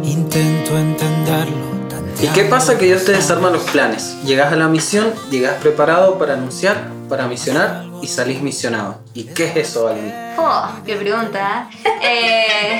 Intento 0.03 0.77
entenderlo. 0.77 1.67
¿Y 2.21 2.27
qué 2.27 2.43
pasa 2.43 2.77
que 2.77 2.85
Dios 2.85 3.05
te 3.05 3.13
desarma 3.13 3.49
los 3.49 3.63
planes? 3.71 4.17
Llegas 4.23 4.53
a 4.53 4.55
la 4.55 4.67
misión, 4.67 5.13
llegas 5.31 5.55
preparado 5.55 6.19
para 6.19 6.33
anunciar, 6.35 6.89
para 7.09 7.27
misionar 7.27 7.86
y 8.01 8.07
salís 8.07 8.41
misionado. 8.41 8.99
¿Y 9.13 9.25
qué 9.25 9.45
es 9.45 9.55
eso, 9.55 9.87
Albi? 9.87 10.11
Oh, 10.37 10.69
qué 10.85 10.95
pregunta. 10.95 11.69
Eh, 12.01 12.79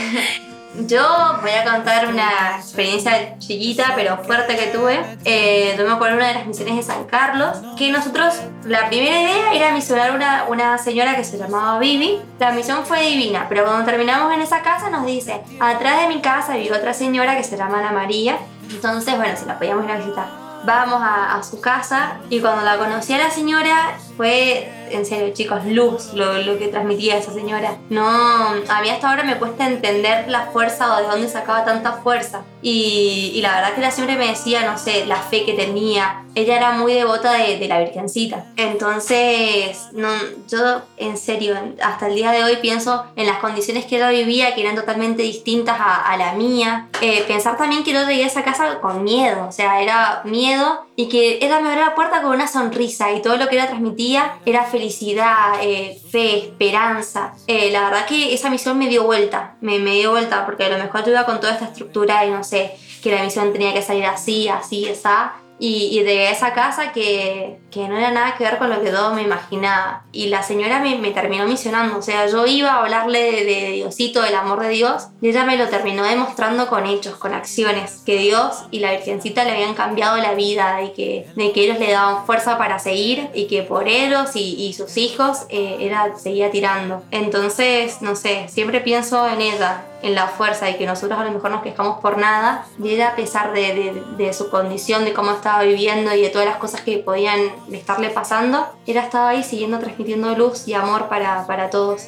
yo 0.85 1.03
voy 1.41 1.51
a 1.51 1.63
contar 1.63 2.07
una 2.07 2.57
experiencia 2.57 3.37
chiquita 3.39 3.93
pero 3.95 4.17
fuerte 4.23 4.55
que 4.55 4.67
tuve. 4.67 5.17
Eh, 5.25 5.75
yo 5.77 5.85
me 5.85 5.93
acuerdo 5.93 6.17
una 6.17 6.27
de 6.27 6.33
las 6.35 6.45
misiones 6.45 6.75
de 6.75 6.83
San 6.83 7.05
Carlos, 7.05 7.57
que 7.77 7.91
nosotros, 7.91 8.35
la 8.63 8.87
primera 8.87 9.21
idea 9.21 9.53
era 9.53 9.71
misionar 9.71 10.11
una, 10.15 10.45
una 10.47 10.77
señora 10.77 11.15
que 11.15 11.23
se 11.23 11.37
llamaba 11.37 11.79
Vivi. 11.79 12.19
La 12.39 12.51
misión 12.51 12.85
fue 12.85 13.01
divina, 13.01 13.47
pero 13.49 13.65
cuando 13.65 13.85
terminamos 13.85 14.31
en 14.33 14.41
esa 14.41 14.61
casa 14.61 14.89
nos 14.89 15.05
dice, 15.05 15.41
atrás 15.59 16.01
de 16.01 16.07
mi 16.13 16.21
casa 16.21 16.55
vive 16.55 16.77
otra 16.77 16.93
señora 16.93 17.35
que 17.35 17.43
se 17.43 17.57
llama 17.57 17.79
Ana 17.79 17.91
María. 17.91 18.37
Entonces, 18.69 19.15
bueno, 19.17 19.35
si 19.37 19.45
la 19.45 19.57
podíamos 19.57 19.85
ir 19.85 19.91
a 19.91 19.97
visitar. 19.97 20.27
Vamos 20.63 21.01
a, 21.01 21.37
a 21.37 21.43
su 21.43 21.61
casa 21.61 22.17
y 22.29 22.41
cuando 22.41 22.63
la 22.63 22.77
conocí 22.77 23.13
a 23.13 23.19
la 23.19 23.31
señora 23.31 23.97
fue 24.17 24.69
en 24.91 25.05
serio, 25.05 25.33
chicos, 25.33 25.65
luz 25.65 26.13
lo, 26.13 26.41
lo 26.41 26.57
que 26.57 26.67
transmitía 26.67 27.17
esa 27.17 27.33
señora. 27.33 27.77
No, 27.89 28.07
a 28.07 28.81
mí 28.81 28.89
hasta 28.89 29.09
ahora 29.09 29.23
me 29.23 29.37
cuesta 29.37 29.67
entender 29.67 30.27
la 30.29 30.47
fuerza 30.47 30.95
o 30.95 31.01
de 31.01 31.07
dónde 31.07 31.29
sacaba 31.29 31.65
tanta 31.65 31.93
fuerza. 31.93 32.43
Y, 32.61 33.39
la 33.41 33.55
verdad 33.55 33.73
que 33.73 33.81
ella 33.81 33.91
siempre 33.91 34.17
me 34.17 34.27
decía, 34.27 34.63
no 34.69 34.77
sé, 34.77 35.05
la 35.05 35.17
fe 35.17 35.45
que 35.45 35.53
tenía. 35.53 36.23
Ella 36.35 36.57
era 36.57 36.71
muy 36.71 36.93
devota 36.93 37.33
de, 37.33 37.57
de 37.57 37.67
la 37.67 37.79
Virgencita. 37.79 38.45
Entonces, 38.57 39.87
no, 39.93 40.09
yo 40.49 40.81
en 40.97 41.17
serio, 41.17 41.55
hasta 41.81 42.07
el 42.07 42.15
día 42.15 42.31
de 42.31 42.43
hoy 42.43 42.57
pienso 42.57 43.05
en 43.15 43.27
las 43.27 43.37
condiciones 43.37 43.85
que 43.85 43.97
ella 43.97 44.09
vivía, 44.09 44.53
que 44.53 44.61
eran 44.61 44.75
totalmente 44.75 45.23
distintas 45.23 45.79
a, 45.79 46.11
a 46.11 46.17
la 46.17 46.33
mía. 46.33 46.89
Eh, 47.01 47.23
pensar 47.27 47.57
también 47.57 47.83
que 47.83 47.93
yo 47.93 48.05
llegué 48.07 48.23
a 48.23 48.27
esa 48.27 48.43
casa 48.43 48.79
con 48.79 49.03
miedo, 49.03 49.47
o 49.47 49.51
sea, 49.51 49.81
era 49.81 50.21
miedo 50.25 50.86
y 50.99 51.09
que 51.09 51.37
ella 51.45 51.59
me 51.59 51.69
abrió 51.69 51.85
la 51.85 51.95
puerta 51.95 52.23
con 52.23 52.31
una 52.31 52.47
sonrisa 52.47 53.13
y 53.13 53.21
todo 53.21 53.37
lo 53.37 53.47
que 53.47 53.55
ella 53.55 53.67
transmitía 53.67 54.39
era 54.47 54.63
felicidad, 54.63 55.59
eh, 55.61 56.01
fe, 56.09 56.39
esperanza. 56.39 57.35
Eh, 57.45 57.69
la 57.69 57.83
verdad 57.83 58.07
que 58.07 58.33
esa 58.33 58.49
misión 58.49 58.79
me 58.79 58.89
dio 58.89 59.03
vuelta, 59.03 59.55
me, 59.61 59.77
dio 59.77 60.09
vuelta 60.09 60.43
porque 60.43 60.65
a 60.65 60.69
lo 60.69 60.83
mejor 60.83 61.05
yo 61.05 61.23
con 61.23 61.39
toda 61.39 61.53
esta 61.53 61.65
estructura 61.65 62.25
y 62.25 62.31
no 62.31 62.43
sé, 62.43 62.75
que 63.03 63.11
la 63.11 63.21
misión 63.21 63.53
tenía 63.53 63.75
que 63.75 63.83
salir 63.83 64.05
así, 64.05 64.49
así, 64.49 64.87
esa. 64.87 65.35
Y, 65.59 66.03
de 66.03 66.29
esa 66.29 66.53
casa 66.53 66.91
que, 66.91 67.59
que 67.71 67.87
no 67.87 67.97
era 67.97 68.11
nada 68.11 68.35
que 68.37 68.43
ver 68.43 68.59
con 68.59 68.69
lo 68.69 68.81
que 68.81 68.91
yo 68.91 69.11
me 69.13 69.23
imaginaba. 69.23 70.03
Y 70.11 70.27
la 70.27 70.43
señora 70.43 70.79
me, 70.79 71.11
terminó 71.11 71.45
misionando. 71.45 71.97
O 71.97 72.01
sea, 72.01 72.27
yo 72.27 72.45
iba 72.45 72.73
a 72.73 72.79
hablarle 72.79 73.31
de, 73.31 73.45
de 73.45 73.71
Diosito, 73.71 74.21
del 74.21 74.35
amor 74.35 74.61
de 74.61 74.69
Dios, 74.69 75.07
y 75.21 75.29
ella 75.29 75.45
me 75.45 75.57
lo 75.57 75.67
terminó 75.67 76.03
demostrando 76.03 76.67
con 76.67 76.85
hechos, 76.85 77.15
con 77.15 77.33
acciones. 77.33 78.03
Que 78.05 78.17
Dios 78.17 78.65
y 78.71 78.79
la 78.79 78.91
Virgencita 78.91 79.43
le 79.43 79.51
habían 79.51 79.73
cambiado 79.73 80.17
la 80.17 80.33
vida, 80.33 80.83
y 80.83 80.89
que, 80.93 81.27
de 81.35 81.51
que 81.51 81.63
ellos 81.63 81.79
le 81.79 81.91
daban 81.91 82.25
fuerza 82.25 82.57
para 82.57 82.77
seguir, 82.77 83.29
y 83.33 83.47
que 83.47 83.63
por 83.63 83.87
ellos 83.87 84.35
y, 84.35 84.55
y 84.63 84.73
sus 84.73 84.95
hijos 84.97 85.45
eh, 85.49 85.77
era, 85.79 86.15
seguía 86.17 86.51
tirando. 86.51 87.01
Entonces, 87.11 88.01
no 88.01 88.15
sé, 88.15 88.47
siempre 88.47 88.81
pienso 88.81 89.27
en 89.27 89.41
ella, 89.41 89.83
en 90.01 90.15
la 90.15 90.27
fuerza 90.27 90.69
y 90.69 90.75
que 90.75 90.85
nosotros 90.85 91.19
a 91.19 91.23
lo 91.23 91.31
mejor 91.31 91.51
nos 91.51 91.63
quejamos 91.63 91.99
por 92.01 92.17
nada, 92.17 92.65
y 92.81 92.89
ella 92.89 93.09
a 93.09 93.15
pesar 93.15 93.53
de, 93.53 93.73
de, 94.17 94.23
de 94.23 94.33
su 94.33 94.49
condición, 94.49 95.05
de 95.05 95.13
cómo 95.13 95.31
estaba 95.31 95.63
viviendo 95.63 96.13
y 96.13 96.21
de 96.21 96.29
todas 96.29 96.47
las 96.47 96.57
cosas 96.57 96.81
que 96.81 96.97
podían 96.97 97.39
estarle 97.71 98.09
pasando, 98.09 98.67
ella 98.85 99.03
estaba 99.03 99.29
ahí 99.29 99.43
siguiendo 99.43 99.79
transmitiendo 99.79 100.35
luz 100.35 100.67
y 100.67 100.73
amor 100.73 101.07
para, 101.09 101.45
para 101.47 101.69
todos. 101.69 102.07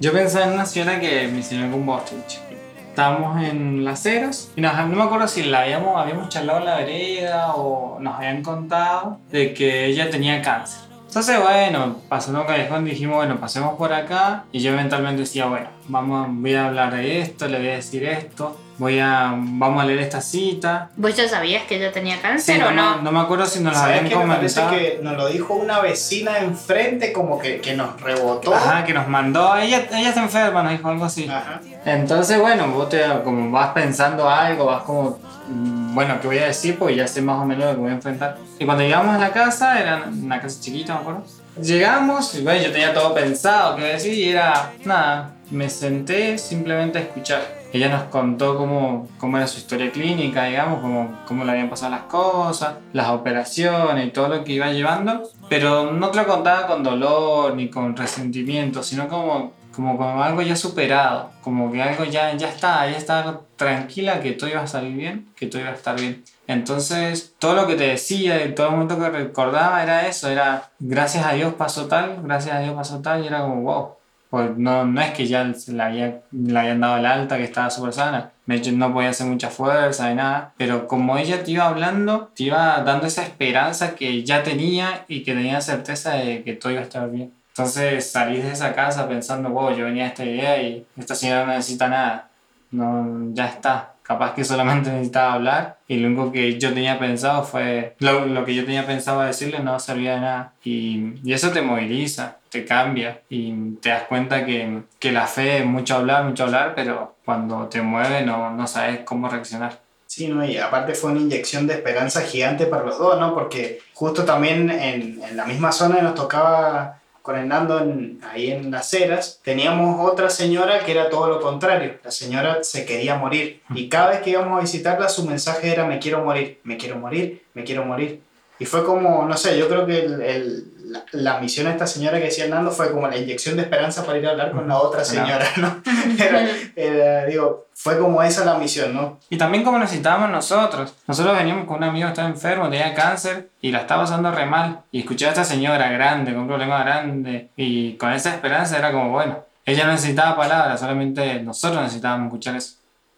Yo 0.00 0.12
pensaba 0.12 0.46
en 0.46 0.52
una 0.54 0.66
señora 0.66 0.98
que 1.00 1.28
me 1.28 1.38
enseñó 1.38 1.70
con 1.70 1.86
Bostich. 1.86 2.40
Estábamos 2.88 3.42
en 3.42 3.84
las 3.84 4.02
ceros 4.02 4.50
y 4.54 4.60
nos, 4.60 4.76
no 4.76 4.96
me 4.96 5.02
acuerdo 5.02 5.26
si 5.26 5.44
la 5.44 5.62
habíamos, 5.62 5.96
habíamos 5.96 6.28
charlado 6.28 6.58
en 6.58 6.64
la 6.66 6.76
vereda 6.76 7.54
o 7.54 7.98
nos 8.00 8.16
habían 8.16 8.42
contado 8.42 9.18
de 9.30 9.54
que 9.54 9.86
ella 9.86 10.10
tenía 10.10 10.42
cáncer. 10.42 10.91
Entonces, 11.12 11.38
bueno, 11.42 11.96
pasando 12.08 12.40
un 12.40 12.46
callejón 12.46 12.86
dijimos, 12.86 13.16
bueno, 13.16 13.36
pasemos 13.38 13.74
por 13.76 13.92
acá. 13.92 14.44
Y 14.50 14.60
yo 14.60 14.72
mentalmente 14.72 15.20
decía, 15.20 15.44
bueno, 15.44 15.68
vamos, 15.88 16.26
voy 16.30 16.54
a 16.54 16.68
hablar 16.68 16.94
de 16.96 17.20
esto, 17.20 17.46
le 17.48 17.58
voy 17.58 17.68
a 17.68 17.74
decir 17.74 18.02
esto, 18.04 18.58
voy 18.78 18.98
a, 18.98 19.34
vamos 19.36 19.82
a 19.82 19.84
leer 19.84 19.98
esta 19.98 20.22
cita. 20.22 20.88
¿Vos 20.96 21.14
ya 21.14 21.28
sabías 21.28 21.64
que 21.64 21.76
ella 21.76 21.92
tenía 21.92 22.16
Sí, 22.16 22.22
cáncer 22.22 22.60
no, 22.60 22.68
o 22.68 22.70
no? 22.70 22.96
no, 22.96 23.02
no 23.02 23.12
me 23.12 23.20
acuerdo 23.20 23.44
si 23.44 23.60
nos 23.60 23.74
lo 23.74 23.78
¿Sabes 23.78 23.98
habían? 24.00 24.26
Me 24.26 24.34
parece 24.36 24.60
comentado. 24.62 24.70
que 24.82 25.00
nos 25.02 25.16
lo 25.18 25.28
dijo 25.28 25.52
una 25.52 25.80
vecina 25.80 26.38
enfrente, 26.38 27.12
como 27.12 27.38
que, 27.38 27.60
que 27.60 27.74
nos 27.76 28.00
rebotó. 28.00 28.54
Ajá, 28.54 28.82
que 28.86 28.94
nos 28.94 29.06
mandó, 29.06 29.54
ella, 29.56 29.84
ella 29.92 30.08
está 30.08 30.22
enferma, 30.22 30.62
nos 30.62 30.72
dijo 30.72 30.88
algo 30.88 31.04
así. 31.04 31.28
Ajá. 31.28 31.60
Entonces, 31.84 32.40
bueno, 32.40 32.68
vos 32.68 32.88
te, 32.88 33.02
como 33.22 33.50
vas 33.50 33.68
pensando 33.74 34.26
algo, 34.30 34.64
vas 34.64 34.82
como, 34.84 35.18
mm, 35.48 35.81
bueno, 35.92 36.20
¿qué 36.20 36.26
voy 36.26 36.38
a 36.38 36.46
decir? 36.46 36.78
Porque 36.78 36.96
ya 36.96 37.06
sé 37.06 37.22
más 37.22 37.40
o 37.40 37.44
menos 37.44 37.64
lo 37.64 37.70
que 37.72 37.80
voy 37.80 37.90
a 37.90 37.94
enfrentar. 37.94 38.38
Y 38.58 38.64
cuando 38.64 38.82
llegamos 38.82 39.14
a 39.14 39.18
la 39.18 39.32
casa, 39.32 39.80
era 39.80 40.04
una 40.06 40.40
casa 40.40 40.60
chiquita, 40.60 40.94
me 40.94 41.00
acuerdo. 41.00 41.24
Llegamos, 41.60 42.34
y 42.34 42.42
bueno, 42.42 42.62
yo 42.62 42.72
tenía 42.72 42.94
todo 42.94 43.12
pensado, 43.14 43.76
qué 43.76 43.84
decir, 43.84 44.14
y 44.14 44.30
era, 44.30 44.72
nada, 44.84 45.34
me 45.50 45.68
senté 45.68 46.38
simplemente 46.38 46.98
a 46.98 47.02
escuchar. 47.02 47.42
Ella 47.72 47.88
nos 47.88 48.04
contó 48.04 48.56
cómo, 48.56 49.08
cómo 49.18 49.36
era 49.36 49.46
su 49.46 49.58
historia 49.58 49.90
clínica, 49.90 50.44
digamos, 50.44 50.80
cómo, 50.80 51.20
cómo 51.26 51.44
le 51.44 51.52
habían 51.52 51.70
pasado 51.70 51.90
las 51.90 52.02
cosas, 52.02 52.74
las 52.92 53.08
operaciones 53.08 54.06
y 54.06 54.10
todo 54.10 54.28
lo 54.28 54.44
que 54.44 54.52
iba 54.52 54.70
llevando, 54.72 55.22
pero 55.48 55.92
no 55.92 56.10
te 56.10 56.18
lo 56.18 56.26
contaba 56.26 56.66
con 56.66 56.82
dolor 56.82 57.54
ni 57.54 57.68
con 57.68 57.96
resentimiento, 57.96 58.82
sino 58.82 59.08
como, 59.08 59.52
como, 59.74 59.96
como 59.96 60.22
algo 60.22 60.42
ya 60.42 60.56
superado, 60.56 61.30
como 61.42 61.72
que 61.72 61.82
algo 61.82 62.04
ya, 62.04 62.34
ya 62.36 62.48
está, 62.48 62.88
ya 62.90 62.96
está 62.96 63.40
tranquila 63.56 64.20
que 64.20 64.32
todo 64.32 64.50
iba 64.50 64.62
a 64.62 64.66
salir 64.66 64.96
bien, 64.96 65.28
que 65.36 65.46
todo 65.46 65.62
iba 65.62 65.70
a 65.70 65.74
estar 65.74 65.98
bien. 65.98 66.22
Entonces, 66.46 67.34
todo 67.38 67.54
lo 67.54 67.66
que 67.66 67.74
te 67.74 67.88
decía 67.88 68.44
y 68.44 68.54
todo 68.54 68.66
el 68.66 68.72
momento 68.72 68.98
que 68.98 69.10
recordaba 69.10 69.82
era 69.82 70.06
eso, 70.06 70.28
era 70.28 70.70
gracias 70.78 71.24
a 71.24 71.32
Dios 71.32 71.54
pasó 71.54 71.86
tal, 71.86 72.20
gracias 72.22 72.54
a 72.54 72.60
Dios 72.60 72.74
pasó 72.74 73.00
tal, 73.00 73.24
y 73.24 73.26
era 73.26 73.40
como 73.40 73.62
wow. 73.62 73.88
Pues 74.30 74.56
no, 74.56 74.86
no 74.86 75.00
es 75.02 75.10
que 75.12 75.26
ya 75.26 75.44
le, 75.44 75.82
había, 75.82 76.22
le 76.30 76.58
habían 76.58 76.80
dado 76.80 76.96
el 76.96 77.04
alta, 77.04 77.36
que 77.36 77.44
estaba 77.44 77.68
súper 77.68 77.92
sana. 77.92 78.30
De 78.46 78.54
hecho, 78.56 78.72
no 78.72 78.90
podía 78.90 79.10
hacer 79.10 79.26
mucha 79.26 79.50
fuerza 79.50 80.08
ni 80.08 80.14
nada. 80.14 80.54
Pero 80.56 80.88
como 80.88 81.18
ella 81.18 81.44
te 81.44 81.50
iba 81.50 81.66
hablando, 81.68 82.30
te 82.34 82.44
iba 82.44 82.82
dando 82.82 83.06
esa 83.06 83.22
esperanza 83.22 83.94
que 83.94 84.24
ya 84.24 84.42
tenía 84.42 85.04
y 85.06 85.22
que 85.22 85.34
tenía 85.34 85.60
certeza 85.60 86.14
de 86.14 86.42
que 86.44 86.54
todo 86.54 86.72
iba 86.72 86.80
a 86.80 86.84
estar 86.84 87.10
bien. 87.10 87.34
Entonces 87.52 88.10
salís 88.10 88.42
de 88.42 88.52
esa 88.52 88.74
casa 88.74 89.06
pensando, 89.06 89.50
wow, 89.50 89.76
yo 89.76 89.84
venía 89.84 90.04
a 90.04 90.08
esta 90.08 90.24
idea 90.24 90.62
y 90.62 90.86
esta 90.96 91.14
señora 91.14 91.44
no 91.44 91.52
necesita 91.52 91.88
nada. 91.88 92.30
No, 92.70 93.34
ya 93.34 93.46
está. 93.46 93.92
Capaz 94.02 94.34
que 94.34 94.42
solamente 94.42 94.90
necesitaba 94.90 95.34
hablar 95.34 95.78
y 95.86 95.98
lo 95.98 96.08
único 96.08 96.32
que 96.32 96.58
yo 96.58 96.72
tenía 96.72 96.98
pensado 96.98 97.44
fue, 97.44 97.94
lo, 97.98 98.26
lo 98.26 98.44
que 98.44 98.54
yo 98.54 98.64
tenía 98.64 98.86
pensado 98.86 99.20
decirle 99.20 99.60
no 99.60 99.78
servía 99.78 100.14
de 100.14 100.20
nada. 100.20 100.52
Y, 100.64 101.14
y 101.22 101.34
eso 101.34 101.50
te 101.50 101.60
moviliza, 101.60 102.38
te 102.48 102.64
cambia 102.64 103.20
y 103.28 103.52
te 103.82 103.90
das 103.90 104.04
cuenta 104.04 104.44
que, 104.46 104.82
que 104.98 105.12
la 105.12 105.26
fe 105.26 105.58
es 105.58 105.66
mucho 105.66 105.96
hablar, 105.96 106.24
mucho 106.24 106.44
hablar, 106.44 106.72
pero 106.74 107.16
cuando 107.24 107.68
te 107.68 107.82
mueve 107.82 108.22
no, 108.22 108.50
no 108.50 108.66
sabes 108.66 109.00
cómo 109.00 109.28
reaccionar. 109.28 109.78
Sí, 110.06 110.28
¿no? 110.28 110.44
y 110.44 110.58
aparte 110.58 110.94
fue 110.94 111.12
una 111.12 111.20
inyección 111.20 111.66
de 111.66 111.74
esperanza 111.74 112.20
gigante 112.22 112.66
para 112.66 112.84
los 112.84 112.98
dos, 112.98 113.18
¿no? 113.18 113.32
Porque 113.32 113.78
justo 113.94 114.24
también 114.24 114.68
en, 114.68 115.22
en 115.22 115.36
la 115.36 115.46
misma 115.46 115.72
zona 115.72 116.02
nos 116.02 116.14
tocaba 116.14 116.98
con 117.22 117.38
el 117.38 117.48
Nando 117.48 117.78
en- 117.80 118.20
ahí 118.30 118.50
en 118.50 118.70
las 118.70 118.92
eras, 118.94 119.40
teníamos 119.42 120.10
otra 120.10 120.28
señora 120.28 120.80
que 120.84 120.92
era 120.92 121.08
todo 121.08 121.28
lo 121.28 121.40
contrario. 121.40 121.98
La 122.04 122.10
señora 122.10 122.58
se 122.62 122.84
quería 122.84 123.14
morir. 123.16 123.62
Y 123.74 123.88
cada 123.88 124.10
vez 124.10 124.20
que 124.22 124.30
íbamos 124.30 124.58
a 124.58 124.60
visitarla, 124.62 125.08
su 125.08 125.24
mensaje 125.26 125.72
era 125.72 125.84
me 125.86 125.98
quiero 125.98 126.24
morir, 126.24 126.58
me 126.64 126.76
quiero 126.76 126.96
morir, 126.96 127.42
me 127.54 127.64
quiero 127.64 127.84
morir. 127.84 128.20
Y 128.58 128.64
fue 128.64 128.84
como, 128.84 129.26
no 129.26 129.36
sé, 129.36 129.58
yo 129.58 129.68
creo 129.68 129.86
que 129.86 129.98
el- 130.00 130.22
el- 130.22 130.64
la, 130.92 131.04
la 131.12 131.40
misión 131.40 131.66
de 131.66 131.72
esta 131.72 131.86
señora 131.86 132.18
que 132.18 132.26
decía 132.26 132.46
Nando 132.46 132.70
fue 132.70 132.92
como 132.92 133.08
la 133.08 133.16
inyección 133.16 133.56
de 133.56 133.62
esperanza 133.62 134.04
para 134.04 134.18
ir 134.18 134.26
a 134.26 134.30
hablar 134.30 134.52
con 134.52 134.68
la 134.68 134.78
otra 134.78 135.04
señora, 135.04 135.46
¿no? 135.56 135.82
Era, 136.18 136.46
era, 136.76 137.26
digo, 137.26 137.66
fue 137.74 137.98
como 137.98 138.22
esa 138.22 138.44
la 138.44 138.58
misión, 138.58 138.94
¿no? 138.94 139.18
Y 139.30 139.36
también 139.36 139.64
como 139.64 139.78
necesitábamos 139.78 140.30
nosotros. 140.30 140.94
Nosotros 141.06 141.36
veníamos 141.36 141.66
con 141.66 141.78
un 141.78 141.84
amigo 141.84 142.06
que 142.06 142.12
estaba 142.12 142.28
enfermo, 142.28 142.68
tenía 142.68 142.94
cáncer 142.94 143.48
y 143.60 143.72
la 143.72 143.80
estaba 143.80 144.02
pasando 144.02 144.30
re 144.30 144.46
mal. 144.46 144.82
Y 144.92 145.00
escuché 145.00 145.26
a 145.26 145.30
esta 145.30 145.44
señora 145.44 145.90
grande, 145.90 146.32
con 146.32 146.42
un 146.42 146.48
problema 146.48 146.84
grande. 146.84 147.50
Y 147.56 147.94
con 147.94 148.12
esa 148.12 148.30
esperanza 148.30 148.78
era 148.78 148.92
como, 148.92 149.10
bueno, 149.10 149.44
ella 149.64 149.86
no 149.86 149.92
necesitaba 149.92 150.36
palabras, 150.36 150.80
solamente 150.80 151.40
nosotros 151.40 151.82
necesitábamos 151.82 152.26
escuchar 152.26 152.56
eso. 152.56 152.74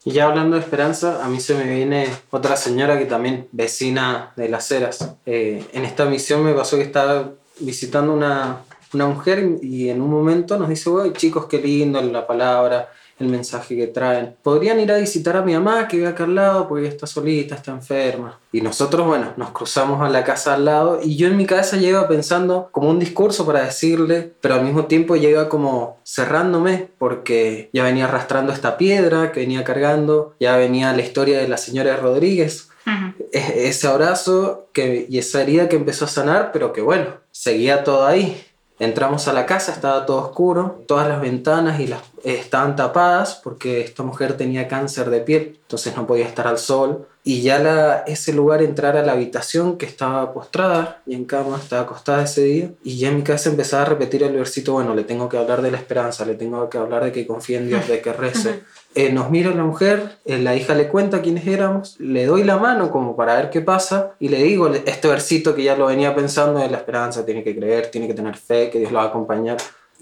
Y 0.06 0.12
ya 0.12 0.24
hablando 0.24 0.56
de 0.56 0.62
esperanza, 0.62 1.24
a 1.24 1.28
mí 1.28 1.40
se 1.40 1.54
me 1.54 1.64
viene 1.64 2.08
otra 2.30 2.56
señora 2.56 2.98
que 2.98 3.06
también 3.06 3.48
vecina 3.52 4.32
de 4.36 4.50
las 4.50 4.70
Heras. 4.70 5.14
Eh, 5.24 5.64
en 5.72 5.84
esta 5.86 6.04
misión 6.04 6.44
me 6.44 6.52
pasó 6.52 6.76
que 6.76 6.82
estaba 6.82 7.30
visitando 7.60 8.12
una, 8.12 8.58
una 8.92 9.06
mujer 9.06 9.58
y 9.62 9.88
en 9.88 10.00
un 10.02 10.10
momento 10.10 10.58
nos 10.58 10.68
dice, 10.68 10.90
"Uy, 10.90 11.12
chicos, 11.12 11.46
qué 11.46 11.58
lindo 11.58 12.00
la 12.02 12.26
palabra, 12.26 12.90
el 13.20 13.28
mensaje 13.28 13.76
que 13.76 13.86
traen. 13.86 14.34
Podrían 14.42 14.80
ir 14.80 14.90
a 14.90 14.96
visitar 14.96 15.36
a 15.36 15.42
mi 15.42 15.52
mamá 15.54 15.86
que 15.86 15.98
vive 15.98 16.08
acá 16.08 16.24
al 16.24 16.34
lado 16.34 16.66
porque 16.66 16.86
ella 16.86 16.92
está 16.94 17.06
solita, 17.06 17.54
está 17.54 17.70
enferma. 17.70 18.40
Y 18.50 18.60
nosotros, 18.60 19.06
bueno, 19.06 19.32
nos 19.36 19.50
cruzamos 19.50 20.02
a 20.02 20.08
la 20.10 20.24
casa 20.24 20.54
al 20.54 20.64
lado 20.64 20.98
y 21.00 21.14
yo 21.16 21.28
en 21.28 21.36
mi 21.36 21.46
cabeza 21.46 21.76
iba 21.76 22.08
pensando 22.08 22.68
como 22.72 22.90
un 22.90 22.98
discurso 22.98 23.46
para 23.46 23.64
decirle, 23.64 24.32
pero 24.40 24.54
al 24.56 24.64
mismo 24.64 24.86
tiempo 24.86 25.14
iba 25.14 25.48
como 25.48 25.98
cerrándome 26.02 26.88
porque 26.98 27.70
ya 27.72 27.84
venía 27.84 28.06
arrastrando 28.06 28.52
esta 28.52 28.76
piedra 28.76 29.30
que 29.30 29.40
venía 29.40 29.62
cargando, 29.62 30.34
ya 30.40 30.56
venía 30.56 30.92
la 30.92 31.02
historia 31.02 31.38
de 31.38 31.46
la 31.46 31.56
señora 31.56 31.94
Rodríguez, 31.96 32.68
Ujú. 32.84 33.24
e- 33.32 33.68
ese 33.68 33.86
abrazo 33.86 34.66
que, 34.72 35.06
y 35.08 35.18
esa 35.18 35.40
herida 35.40 35.68
que 35.68 35.76
empezó 35.76 36.06
a 36.06 36.08
sanar, 36.08 36.50
pero 36.52 36.72
que 36.72 36.80
bueno, 36.80 37.22
seguía 37.34 37.82
todo 37.84 38.06
ahí. 38.06 38.42
Entramos 38.78 39.28
a 39.28 39.32
la 39.32 39.46
casa, 39.46 39.72
estaba 39.72 40.04
todo 40.04 40.18
oscuro, 40.18 40.82
todas 40.88 41.06
las 41.06 41.20
ventanas 41.20 41.78
y 41.78 41.86
las, 41.86 42.00
eh, 42.24 42.34
estaban 42.34 42.74
tapadas 42.74 43.40
porque 43.42 43.80
esta 43.80 44.02
mujer 44.02 44.36
tenía 44.36 44.66
cáncer 44.66 45.10
de 45.10 45.20
piel, 45.20 45.60
entonces 45.62 45.96
no 45.96 46.08
podía 46.08 46.26
estar 46.26 46.48
al 46.48 46.58
sol. 46.58 47.06
Y 47.22 47.42
ya 47.42 47.60
la, 47.60 47.98
ese 48.06 48.32
lugar 48.32 48.62
entrar 48.62 48.96
a 48.96 49.04
la 49.04 49.12
habitación 49.12 49.78
que 49.78 49.86
estaba 49.86 50.32
postrada 50.34 51.02
y 51.06 51.14
en 51.14 51.24
cama, 51.24 51.58
estaba 51.62 51.82
acostada 51.82 52.24
ese 52.24 52.42
día, 52.42 52.70
y 52.82 52.98
ya 52.98 53.08
en 53.08 53.16
mi 53.16 53.22
casa 53.22 53.48
empezaba 53.48 53.82
a 53.82 53.86
repetir 53.86 54.24
el 54.24 54.34
versito, 54.34 54.72
bueno, 54.72 54.94
le 54.94 55.04
tengo 55.04 55.28
que 55.28 55.38
hablar 55.38 55.62
de 55.62 55.70
la 55.70 55.78
esperanza, 55.78 56.24
le 56.24 56.34
tengo 56.34 56.68
que 56.68 56.78
hablar 56.78 57.04
de 57.04 57.12
que 57.12 57.26
confíe 57.26 57.58
en 57.58 57.68
Dios, 57.68 57.86
de 57.88 58.00
que 58.02 58.12
rece. 58.12 58.64
Eh, 58.96 59.12
nos 59.12 59.28
mira 59.28 59.50
la 59.50 59.64
mujer, 59.64 60.18
eh, 60.24 60.38
la 60.38 60.54
hija 60.54 60.74
le 60.74 60.86
cuenta 60.86 61.20
quiénes 61.20 61.46
éramos, 61.48 61.96
le 61.98 62.26
doy 62.26 62.44
la 62.44 62.58
mano 62.58 62.92
como 62.92 63.16
para 63.16 63.34
ver 63.34 63.50
qué 63.50 63.60
pasa 63.60 64.12
y 64.20 64.28
le 64.28 64.40
digo 64.40 64.72
este 64.72 65.08
versito 65.08 65.54
que 65.56 65.64
ya 65.64 65.74
lo 65.76 65.86
venía 65.86 66.14
pensando 66.14 66.60
de 66.60 66.70
la 66.70 66.76
esperanza, 66.76 67.26
tiene 67.26 67.42
que 67.42 67.56
creer, 67.56 67.90
tiene 67.90 68.06
que 68.06 68.14
tener 68.14 68.36
fe, 68.36 68.70
que 68.70 68.78
Dios 68.78 68.92
lo 68.92 68.98
va 68.98 69.06
a 69.06 69.08
acompañar. 69.08 69.56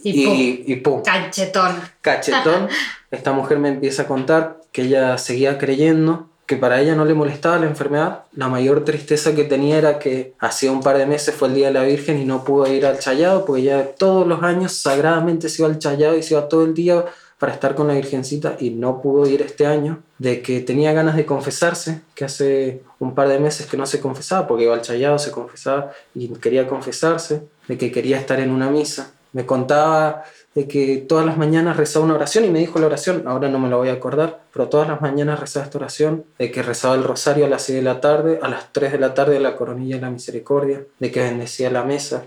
Y 0.04 0.26
pum. 0.26 0.34
Y, 0.34 0.64
y 0.66 0.76
pum, 0.76 1.02
Cachetón. 1.02 1.80
cachetón, 2.02 2.68
esta 3.10 3.32
mujer 3.32 3.58
me 3.58 3.70
empieza 3.70 4.02
a 4.02 4.06
contar 4.06 4.60
que 4.72 4.82
ella 4.82 5.16
seguía 5.16 5.56
creyendo, 5.56 6.28
que 6.44 6.56
para 6.56 6.78
ella 6.80 6.94
no 6.94 7.06
le 7.06 7.14
molestaba 7.14 7.58
la 7.58 7.66
enfermedad. 7.66 8.24
La 8.32 8.48
mayor 8.48 8.84
tristeza 8.84 9.34
que 9.34 9.44
tenía 9.44 9.78
era 9.78 9.98
que 9.98 10.34
hacía 10.38 10.70
un 10.70 10.80
par 10.80 10.98
de 10.98 11.06
meses 11.06 11.34
fue 11.34 11.48
el 11.48 11.54
Día 11.54 11.68
de 11.68 11.72
la 11.72 11.84
Virgen 11.84 12.20
y 12.20 12.26
no 12.26 12.44
pudo 12.44 12.70
ir 12.70 12.84
al 12.84 12.98
Chayado, 12.98 13.46
porque 13.46 13.62
ella 13.62 13.94
todos 13.96 14.26
los 14.26 14.42
años 14.42 14.72
sagradamente 14.72 15.48
se 15.48 15.62
iba 15.62 15.70
al 15.70 15.78
Chayado 15.78 16.16
y 16.16 16.22
se 16.22 16.34
iba 16.34 16.48
todo 16.48 16.64
el 16.64 16.74
día 16.74 17.06
para 17.42 17.54
estar 17.54 17.74
con 17.74 17.88
la 17.88 17.94
Virgencita 17.94 18.56
y 18.60 18.70
no 18.70 19.02
pudo 19.02 19.28
ir 19.28 19.42
este 19.42 19.66
año, 19.66 20.00
de 20.18 20.42
que 20.42 20.60
tenía 20.60 20.92
ganas 20.92 21.16
de 21.16 21.26
confesarse, 21.26 22.00
que 22.14 22.24
hace 22.24 22.82
un 23.00 23.16
par 23.16 23.26
de 23.26 23.40
meses 23.40 23.66
que 23.66 23.76
no 23.76 23.84
se 23.84 23.98
confesaba, 23.98 24.46
porque 24.46 24.62
iba 24.62 24.74
al 24.74 24.82
Chayado, 24.82 25.18
se 25.18 25.32
confesaba 25.32 25.90
y 26.14 26.28
quería 26.34 26.68
confesarse, 26.68 27.42
de 27.66 27.76
que 27.76 27.90
quería 27.90 28.16
estar 28.16 28.38
en 28.38 28.52
una 28.52 28.70
misa. 28.70 29.10
Me 29.32 29.44
contaba 29.44 30.22
de 30.54 30.68
que 30.68 30.98
todas 30.98 31.26
las 31.26 31.36
mañanas 31.36 31.76
rezaba 31.76 32.04
una 32.04 32.14
oración 32.14 32.44
y 32.44 32.50
me 32.50 32.60
dijo 32.60 32.78
la 32.78 32.86
oración, 32.86 33.24
ahora 33.26 33.48
no 33.48 33.58
me 33.58 33.68
la 33.68 33.74
voy 33.74 33.88
a 33.88 33.94
acordar, 33.94 34.42
pero 34.52 34.68
todas 34.68 34.86
las 34.86 35.00
mañanas 35.00 35.40
rezaba 35.40 35.64
esta 35.64 35.78
oración, 35.78 36.24
de 36.38 36.52
que 36.52 36.62
rezaba 36.62 36.94
el 36.94 37.02
rosario 37.02 37.46
a 37.46 37.48
las 37.48 37.62
6 37.62 37.78
de 37.78 37.82
la 37.82 38.00
tarde, 38.00 38.38
a 38.40 38.48
las 38.48 38.72
3 38.72 38.92
de 38.92 38.98
la 39.00 39.14
tarde 39.14 39.40
la 39.40 39.56
coronilla 39.56 39.96
de 39.96 40.02
la 40.02 40.10
misericordia, 40.10 40.84
de 41.00 41.10
que 41.10 41.22
bendecía 41.22 41.72
la 41.72 41.82
mesa. 41.82 42.22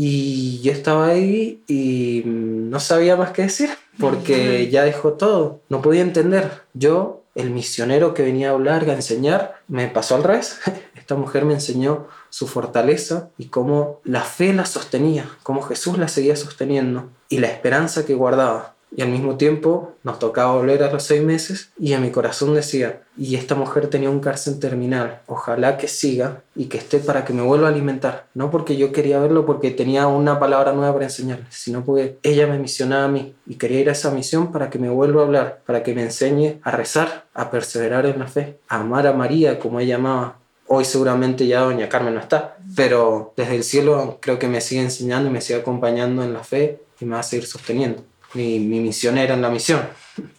Y 0.00 0.60
yo 0.60 0.70
estaba 0.70 1.08
ahí 1.08 1.60
y 1.66 2.22
no 2.24 2.78
sabía 2.78 3.16
más 3.16 3.32
qué 3.32 3.42
decir, 3.42 3.70
porque 3.98 4.70
ya 4.70 4.84
dijo 4.84 5.14
todo, 5.14 5.60
no 5.68 5.82
podía 5.82 6.02
entender. 6.02 6.62
Yo, 6.72 7.24
el 7.34 7.50
misionero 7.50 8.14
que 8.14 8.22
venía 8.22 8.50
a 8.50 8.52
hablar, 8.52 8.88
a 8.88 8.92
enseñar, 8.92 9.60
me 9.66 9.88
pasó 9.88 10.14
al 10.14 10.22
revés. 10.22 10.60
Esta 10.94 11.16
mujer 11.16 11.44
me 11.44 11.54
enseñó 11.54 12.06
su 12.30 12.46
fortaleza 12.46 13.30
y 13.38 13.46
cómo 13.46 13.98
la 14.04 14.22
fe 14.22 14.52
la 14.52 14.66
sostenía, 14.66 15.28
cómo 15.42 15.62
Jesús 15.62 15.98
la 15.98 16.06
seguía 16.06 16.36
sosteniendo 16.36 17.10
y 17.28 17.38
la 17.38 17.48
esperanza 17.48 18.06
que 18.06 18.14
guardaba. 18.14 18.76
Y 18.96 19.02
al 19.02 19.10
mismo 19.10 19.36
tiempo 19.36 19.92
nos 20.02 20.18
tocaba 20.18 20.54
volver 20.54 20.82
a 20.82 20.90
los 20.90 21.02
seis 21.02 21.22
meses 21.22 21.70
y 21.78 21.92
en 21.92 22.02
mi 22.02 22.10
corazón 22.10 22.54
decía, 22.54 23.02
y 23.18 23.34
esta 23.36 23.54
mujer 23.54 23.88
tenía 23.88 24.08
un 24.08 24.20
cárcel 24.20 24.58
terminal, 24.58 25.20
ojalá 25.26 25.76
que 25.76 25.88
siga 25.88 26.42
y 26.56 26.66
que 26.66 26.78
esté 26.78 26.98
para 26.98 27.24
que 27.24 27.32
me 27.32 27.42
vuelva 27.42 27.68
a 27.68 27.70
alimentar. 27.70 28.26
No 28.34 28.50
porque 28.50 28.76
yo 28.76 28.92
quería 28.92 29.18
verlo 29.18 29.44
porque 29.44 29.70
tenía 29.70 30.06
una 30.06 30.38
palabra 30.38 30.72
nueva 30.72 30.92
para 30.94 31.06
enseñarle, 31.06 31.46
sino 31.50 31.84
porque 31.84 32.18
ella 32.22 32.46
me 32.46 32.58
misionaba 32.58 33.04
a 33.04 33.08
mí 33.08 33.34
y 33.46 33.56
quería 33.56 33.80
ir 33.80 33.88
a 33.88 33.92
esa 33.92 34.10
misión 34.10 34.52
para 34.52 34.70
que 34.70 34.78
me 34.78 34.88
vuelva 34.88 35.22
a 35.22 35.24
hablar, 35.26 35.62
para 35.66 35.82
que 35.82 35.94
me 35.94 36.02
enseñe 36.02 36.58
a 36.62 36.70
rezar, 36.70 37.26
a 37.34 37.50
perseverar 37.50 38.06
en 38.06 38.18
la 38.18 38.26
fe, 38.26 38.58
a 38.68 38.80
amar 38.80 39.06
a 39.06 39.12
María 39.12 39.58
como 39.58 39.80
ella 39.80 39.96
amaba. 39.96 40.38
Hoy 40.66 40.84
seguramente 40.84 41.46
ya 41.46 41.60
doña 41.60 41.88
Carmen 41.88 42.14
no 42.14 42.20
está, 42.20 42.56
pero 42.76 43.32
desde 43.36 43.56
el 43.56 43.64
cielo 43.64 44.18
creo 44.20 44.38
que 44.38 44.48
me 44.48 44.60
sigue 44.60 44.82
enseñando 44.82 45.30
y 45.30 45.32
me 45.32 45.40
sigue 45.40 45.60
acompañando 45.60 46.22
en 46.22 46.34
la 46.34 46.44
fe 46.44 46.82
y 47.00 47.04
me 47.04 47.14
va 47.14 47.20
a 47.20 47.22
seguir 47.22 47.46
sosteniendo. 47.46 48.02
Mi, 48.34 48.58
mi 48.58 48.80
misionera 48.80 49.34
en 49.34 49.42
la 49.42 49.50
misión. 49.50 49.80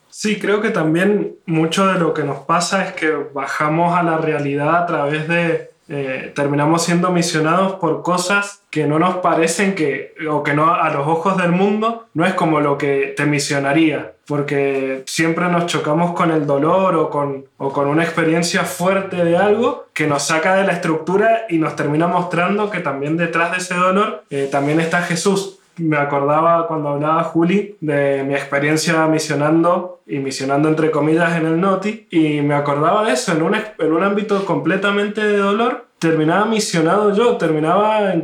Sí, 0.09 0.39
creo 0.39 0.61
que 0.61 0.69
también 0.69 1.35
mucho 1.45 1.87
de 1.87 1.99
lo 1.99 2.13
que 2.13 2.23
nos 2.23 2.39
pasa 2.39 2.85
es 2.85 2.93
que 2.93 3.11
bajamos 3.33 3.97
a 3.97 4.03
la 4.03 4.17
realidad 4.17 4.75
a 4.77 4.85
través 4.85 5.27
de... 5.27 5.69
eh, 5.89 6.31
terminamos 6.35 6.83
siendo 6.83 7.09
misionados 7.11 7.73
por 7.75 8.03
cosas 8.03 8.61
que 8.69 8.85
no 8.85 8.99
nos 8.99 9.17
parecen 9.17 9.73
que, 9.73 10.13
o 10.29 10.43
que 10.43 10.53
no 10.53 10.71
a 10.73 10.89
los 10.91 11.07
ojos 11.07 11.35
del 11.37 11.51
mundo, 11.51 12.07
no 12.13 12.25
es 12.25 12.35
como 12.35 12.59
lo 12.59 12.77
que 12.77 13.15
te 13.17 13.25
misionaría, 13.25 14.13
porque 14.27 15.01
siempre 15.07 15.47
nos 15.47 15.65
chocamos 15.65 16.13
con 16.13 16.29
el 16.29 16.45
dolor 16.45 16.95
o 16.95 17.09
con, 17.09 17.45
o 17.57 17.73
con 17.73 17.87
una 17.87 18.03
experiencia 18.03 18.63
fuerte 18.65 19.23
de 19.23 19.35
algo 19.35 19.87
que 19.93 20.05
nos 20.05 20.23
saca 20.23 20.53
de 20.55 20.65
la 20.65 20.73
estructura 20.73 21.45
y 21.49 21.57
nos 21.57 21.75
termina 21.75 22.07
mostrando 22.07 22.69
que 22.69 22.81
también 22.81 23.17
detrás 23.17 23.51
de 23.51 23.57
ese 23.57 23.73
dolor 23.73 24.23
eh, 24.29 24.47
también 24.51 24.79
está 24.79 25.01
Jesús 25.01 25.58
me 25.79 25.97
acordaba 25.97 26.67
cuando 26.67 26.89
hablaba 26.89 27.23
Juli 27.23 27.77
de 27.81 28.23
mi 28.23 28.33
experiencia 28.33 29.05
misionando 29.07 30.01
y 30.05 30.19
misionando 30.19 30.69
entre 30.69 30.91
comillas 30.91 31.37
en 31.37 31.45
el 31.45 31.59
Noti 31.59 32.07
y 32.09 32.41
me 32.41 32.55
acordaba 32.55 33.05
de 33.05 33.13
eso 33.13 33.31
en 33.31 33.41
un, 33.41 33.55
en 33.55 33.93
un 33.93 34.03
ámbito 34.03 34.45
completamente 34.45 35.25
de 35.25 35.37
dolor 35.37 35.88
terminaba 35.99 36.45
misionado 36.45 37.13
yo 37.13 37.37
terminaba 37.37 38.13
en 38.13 38.23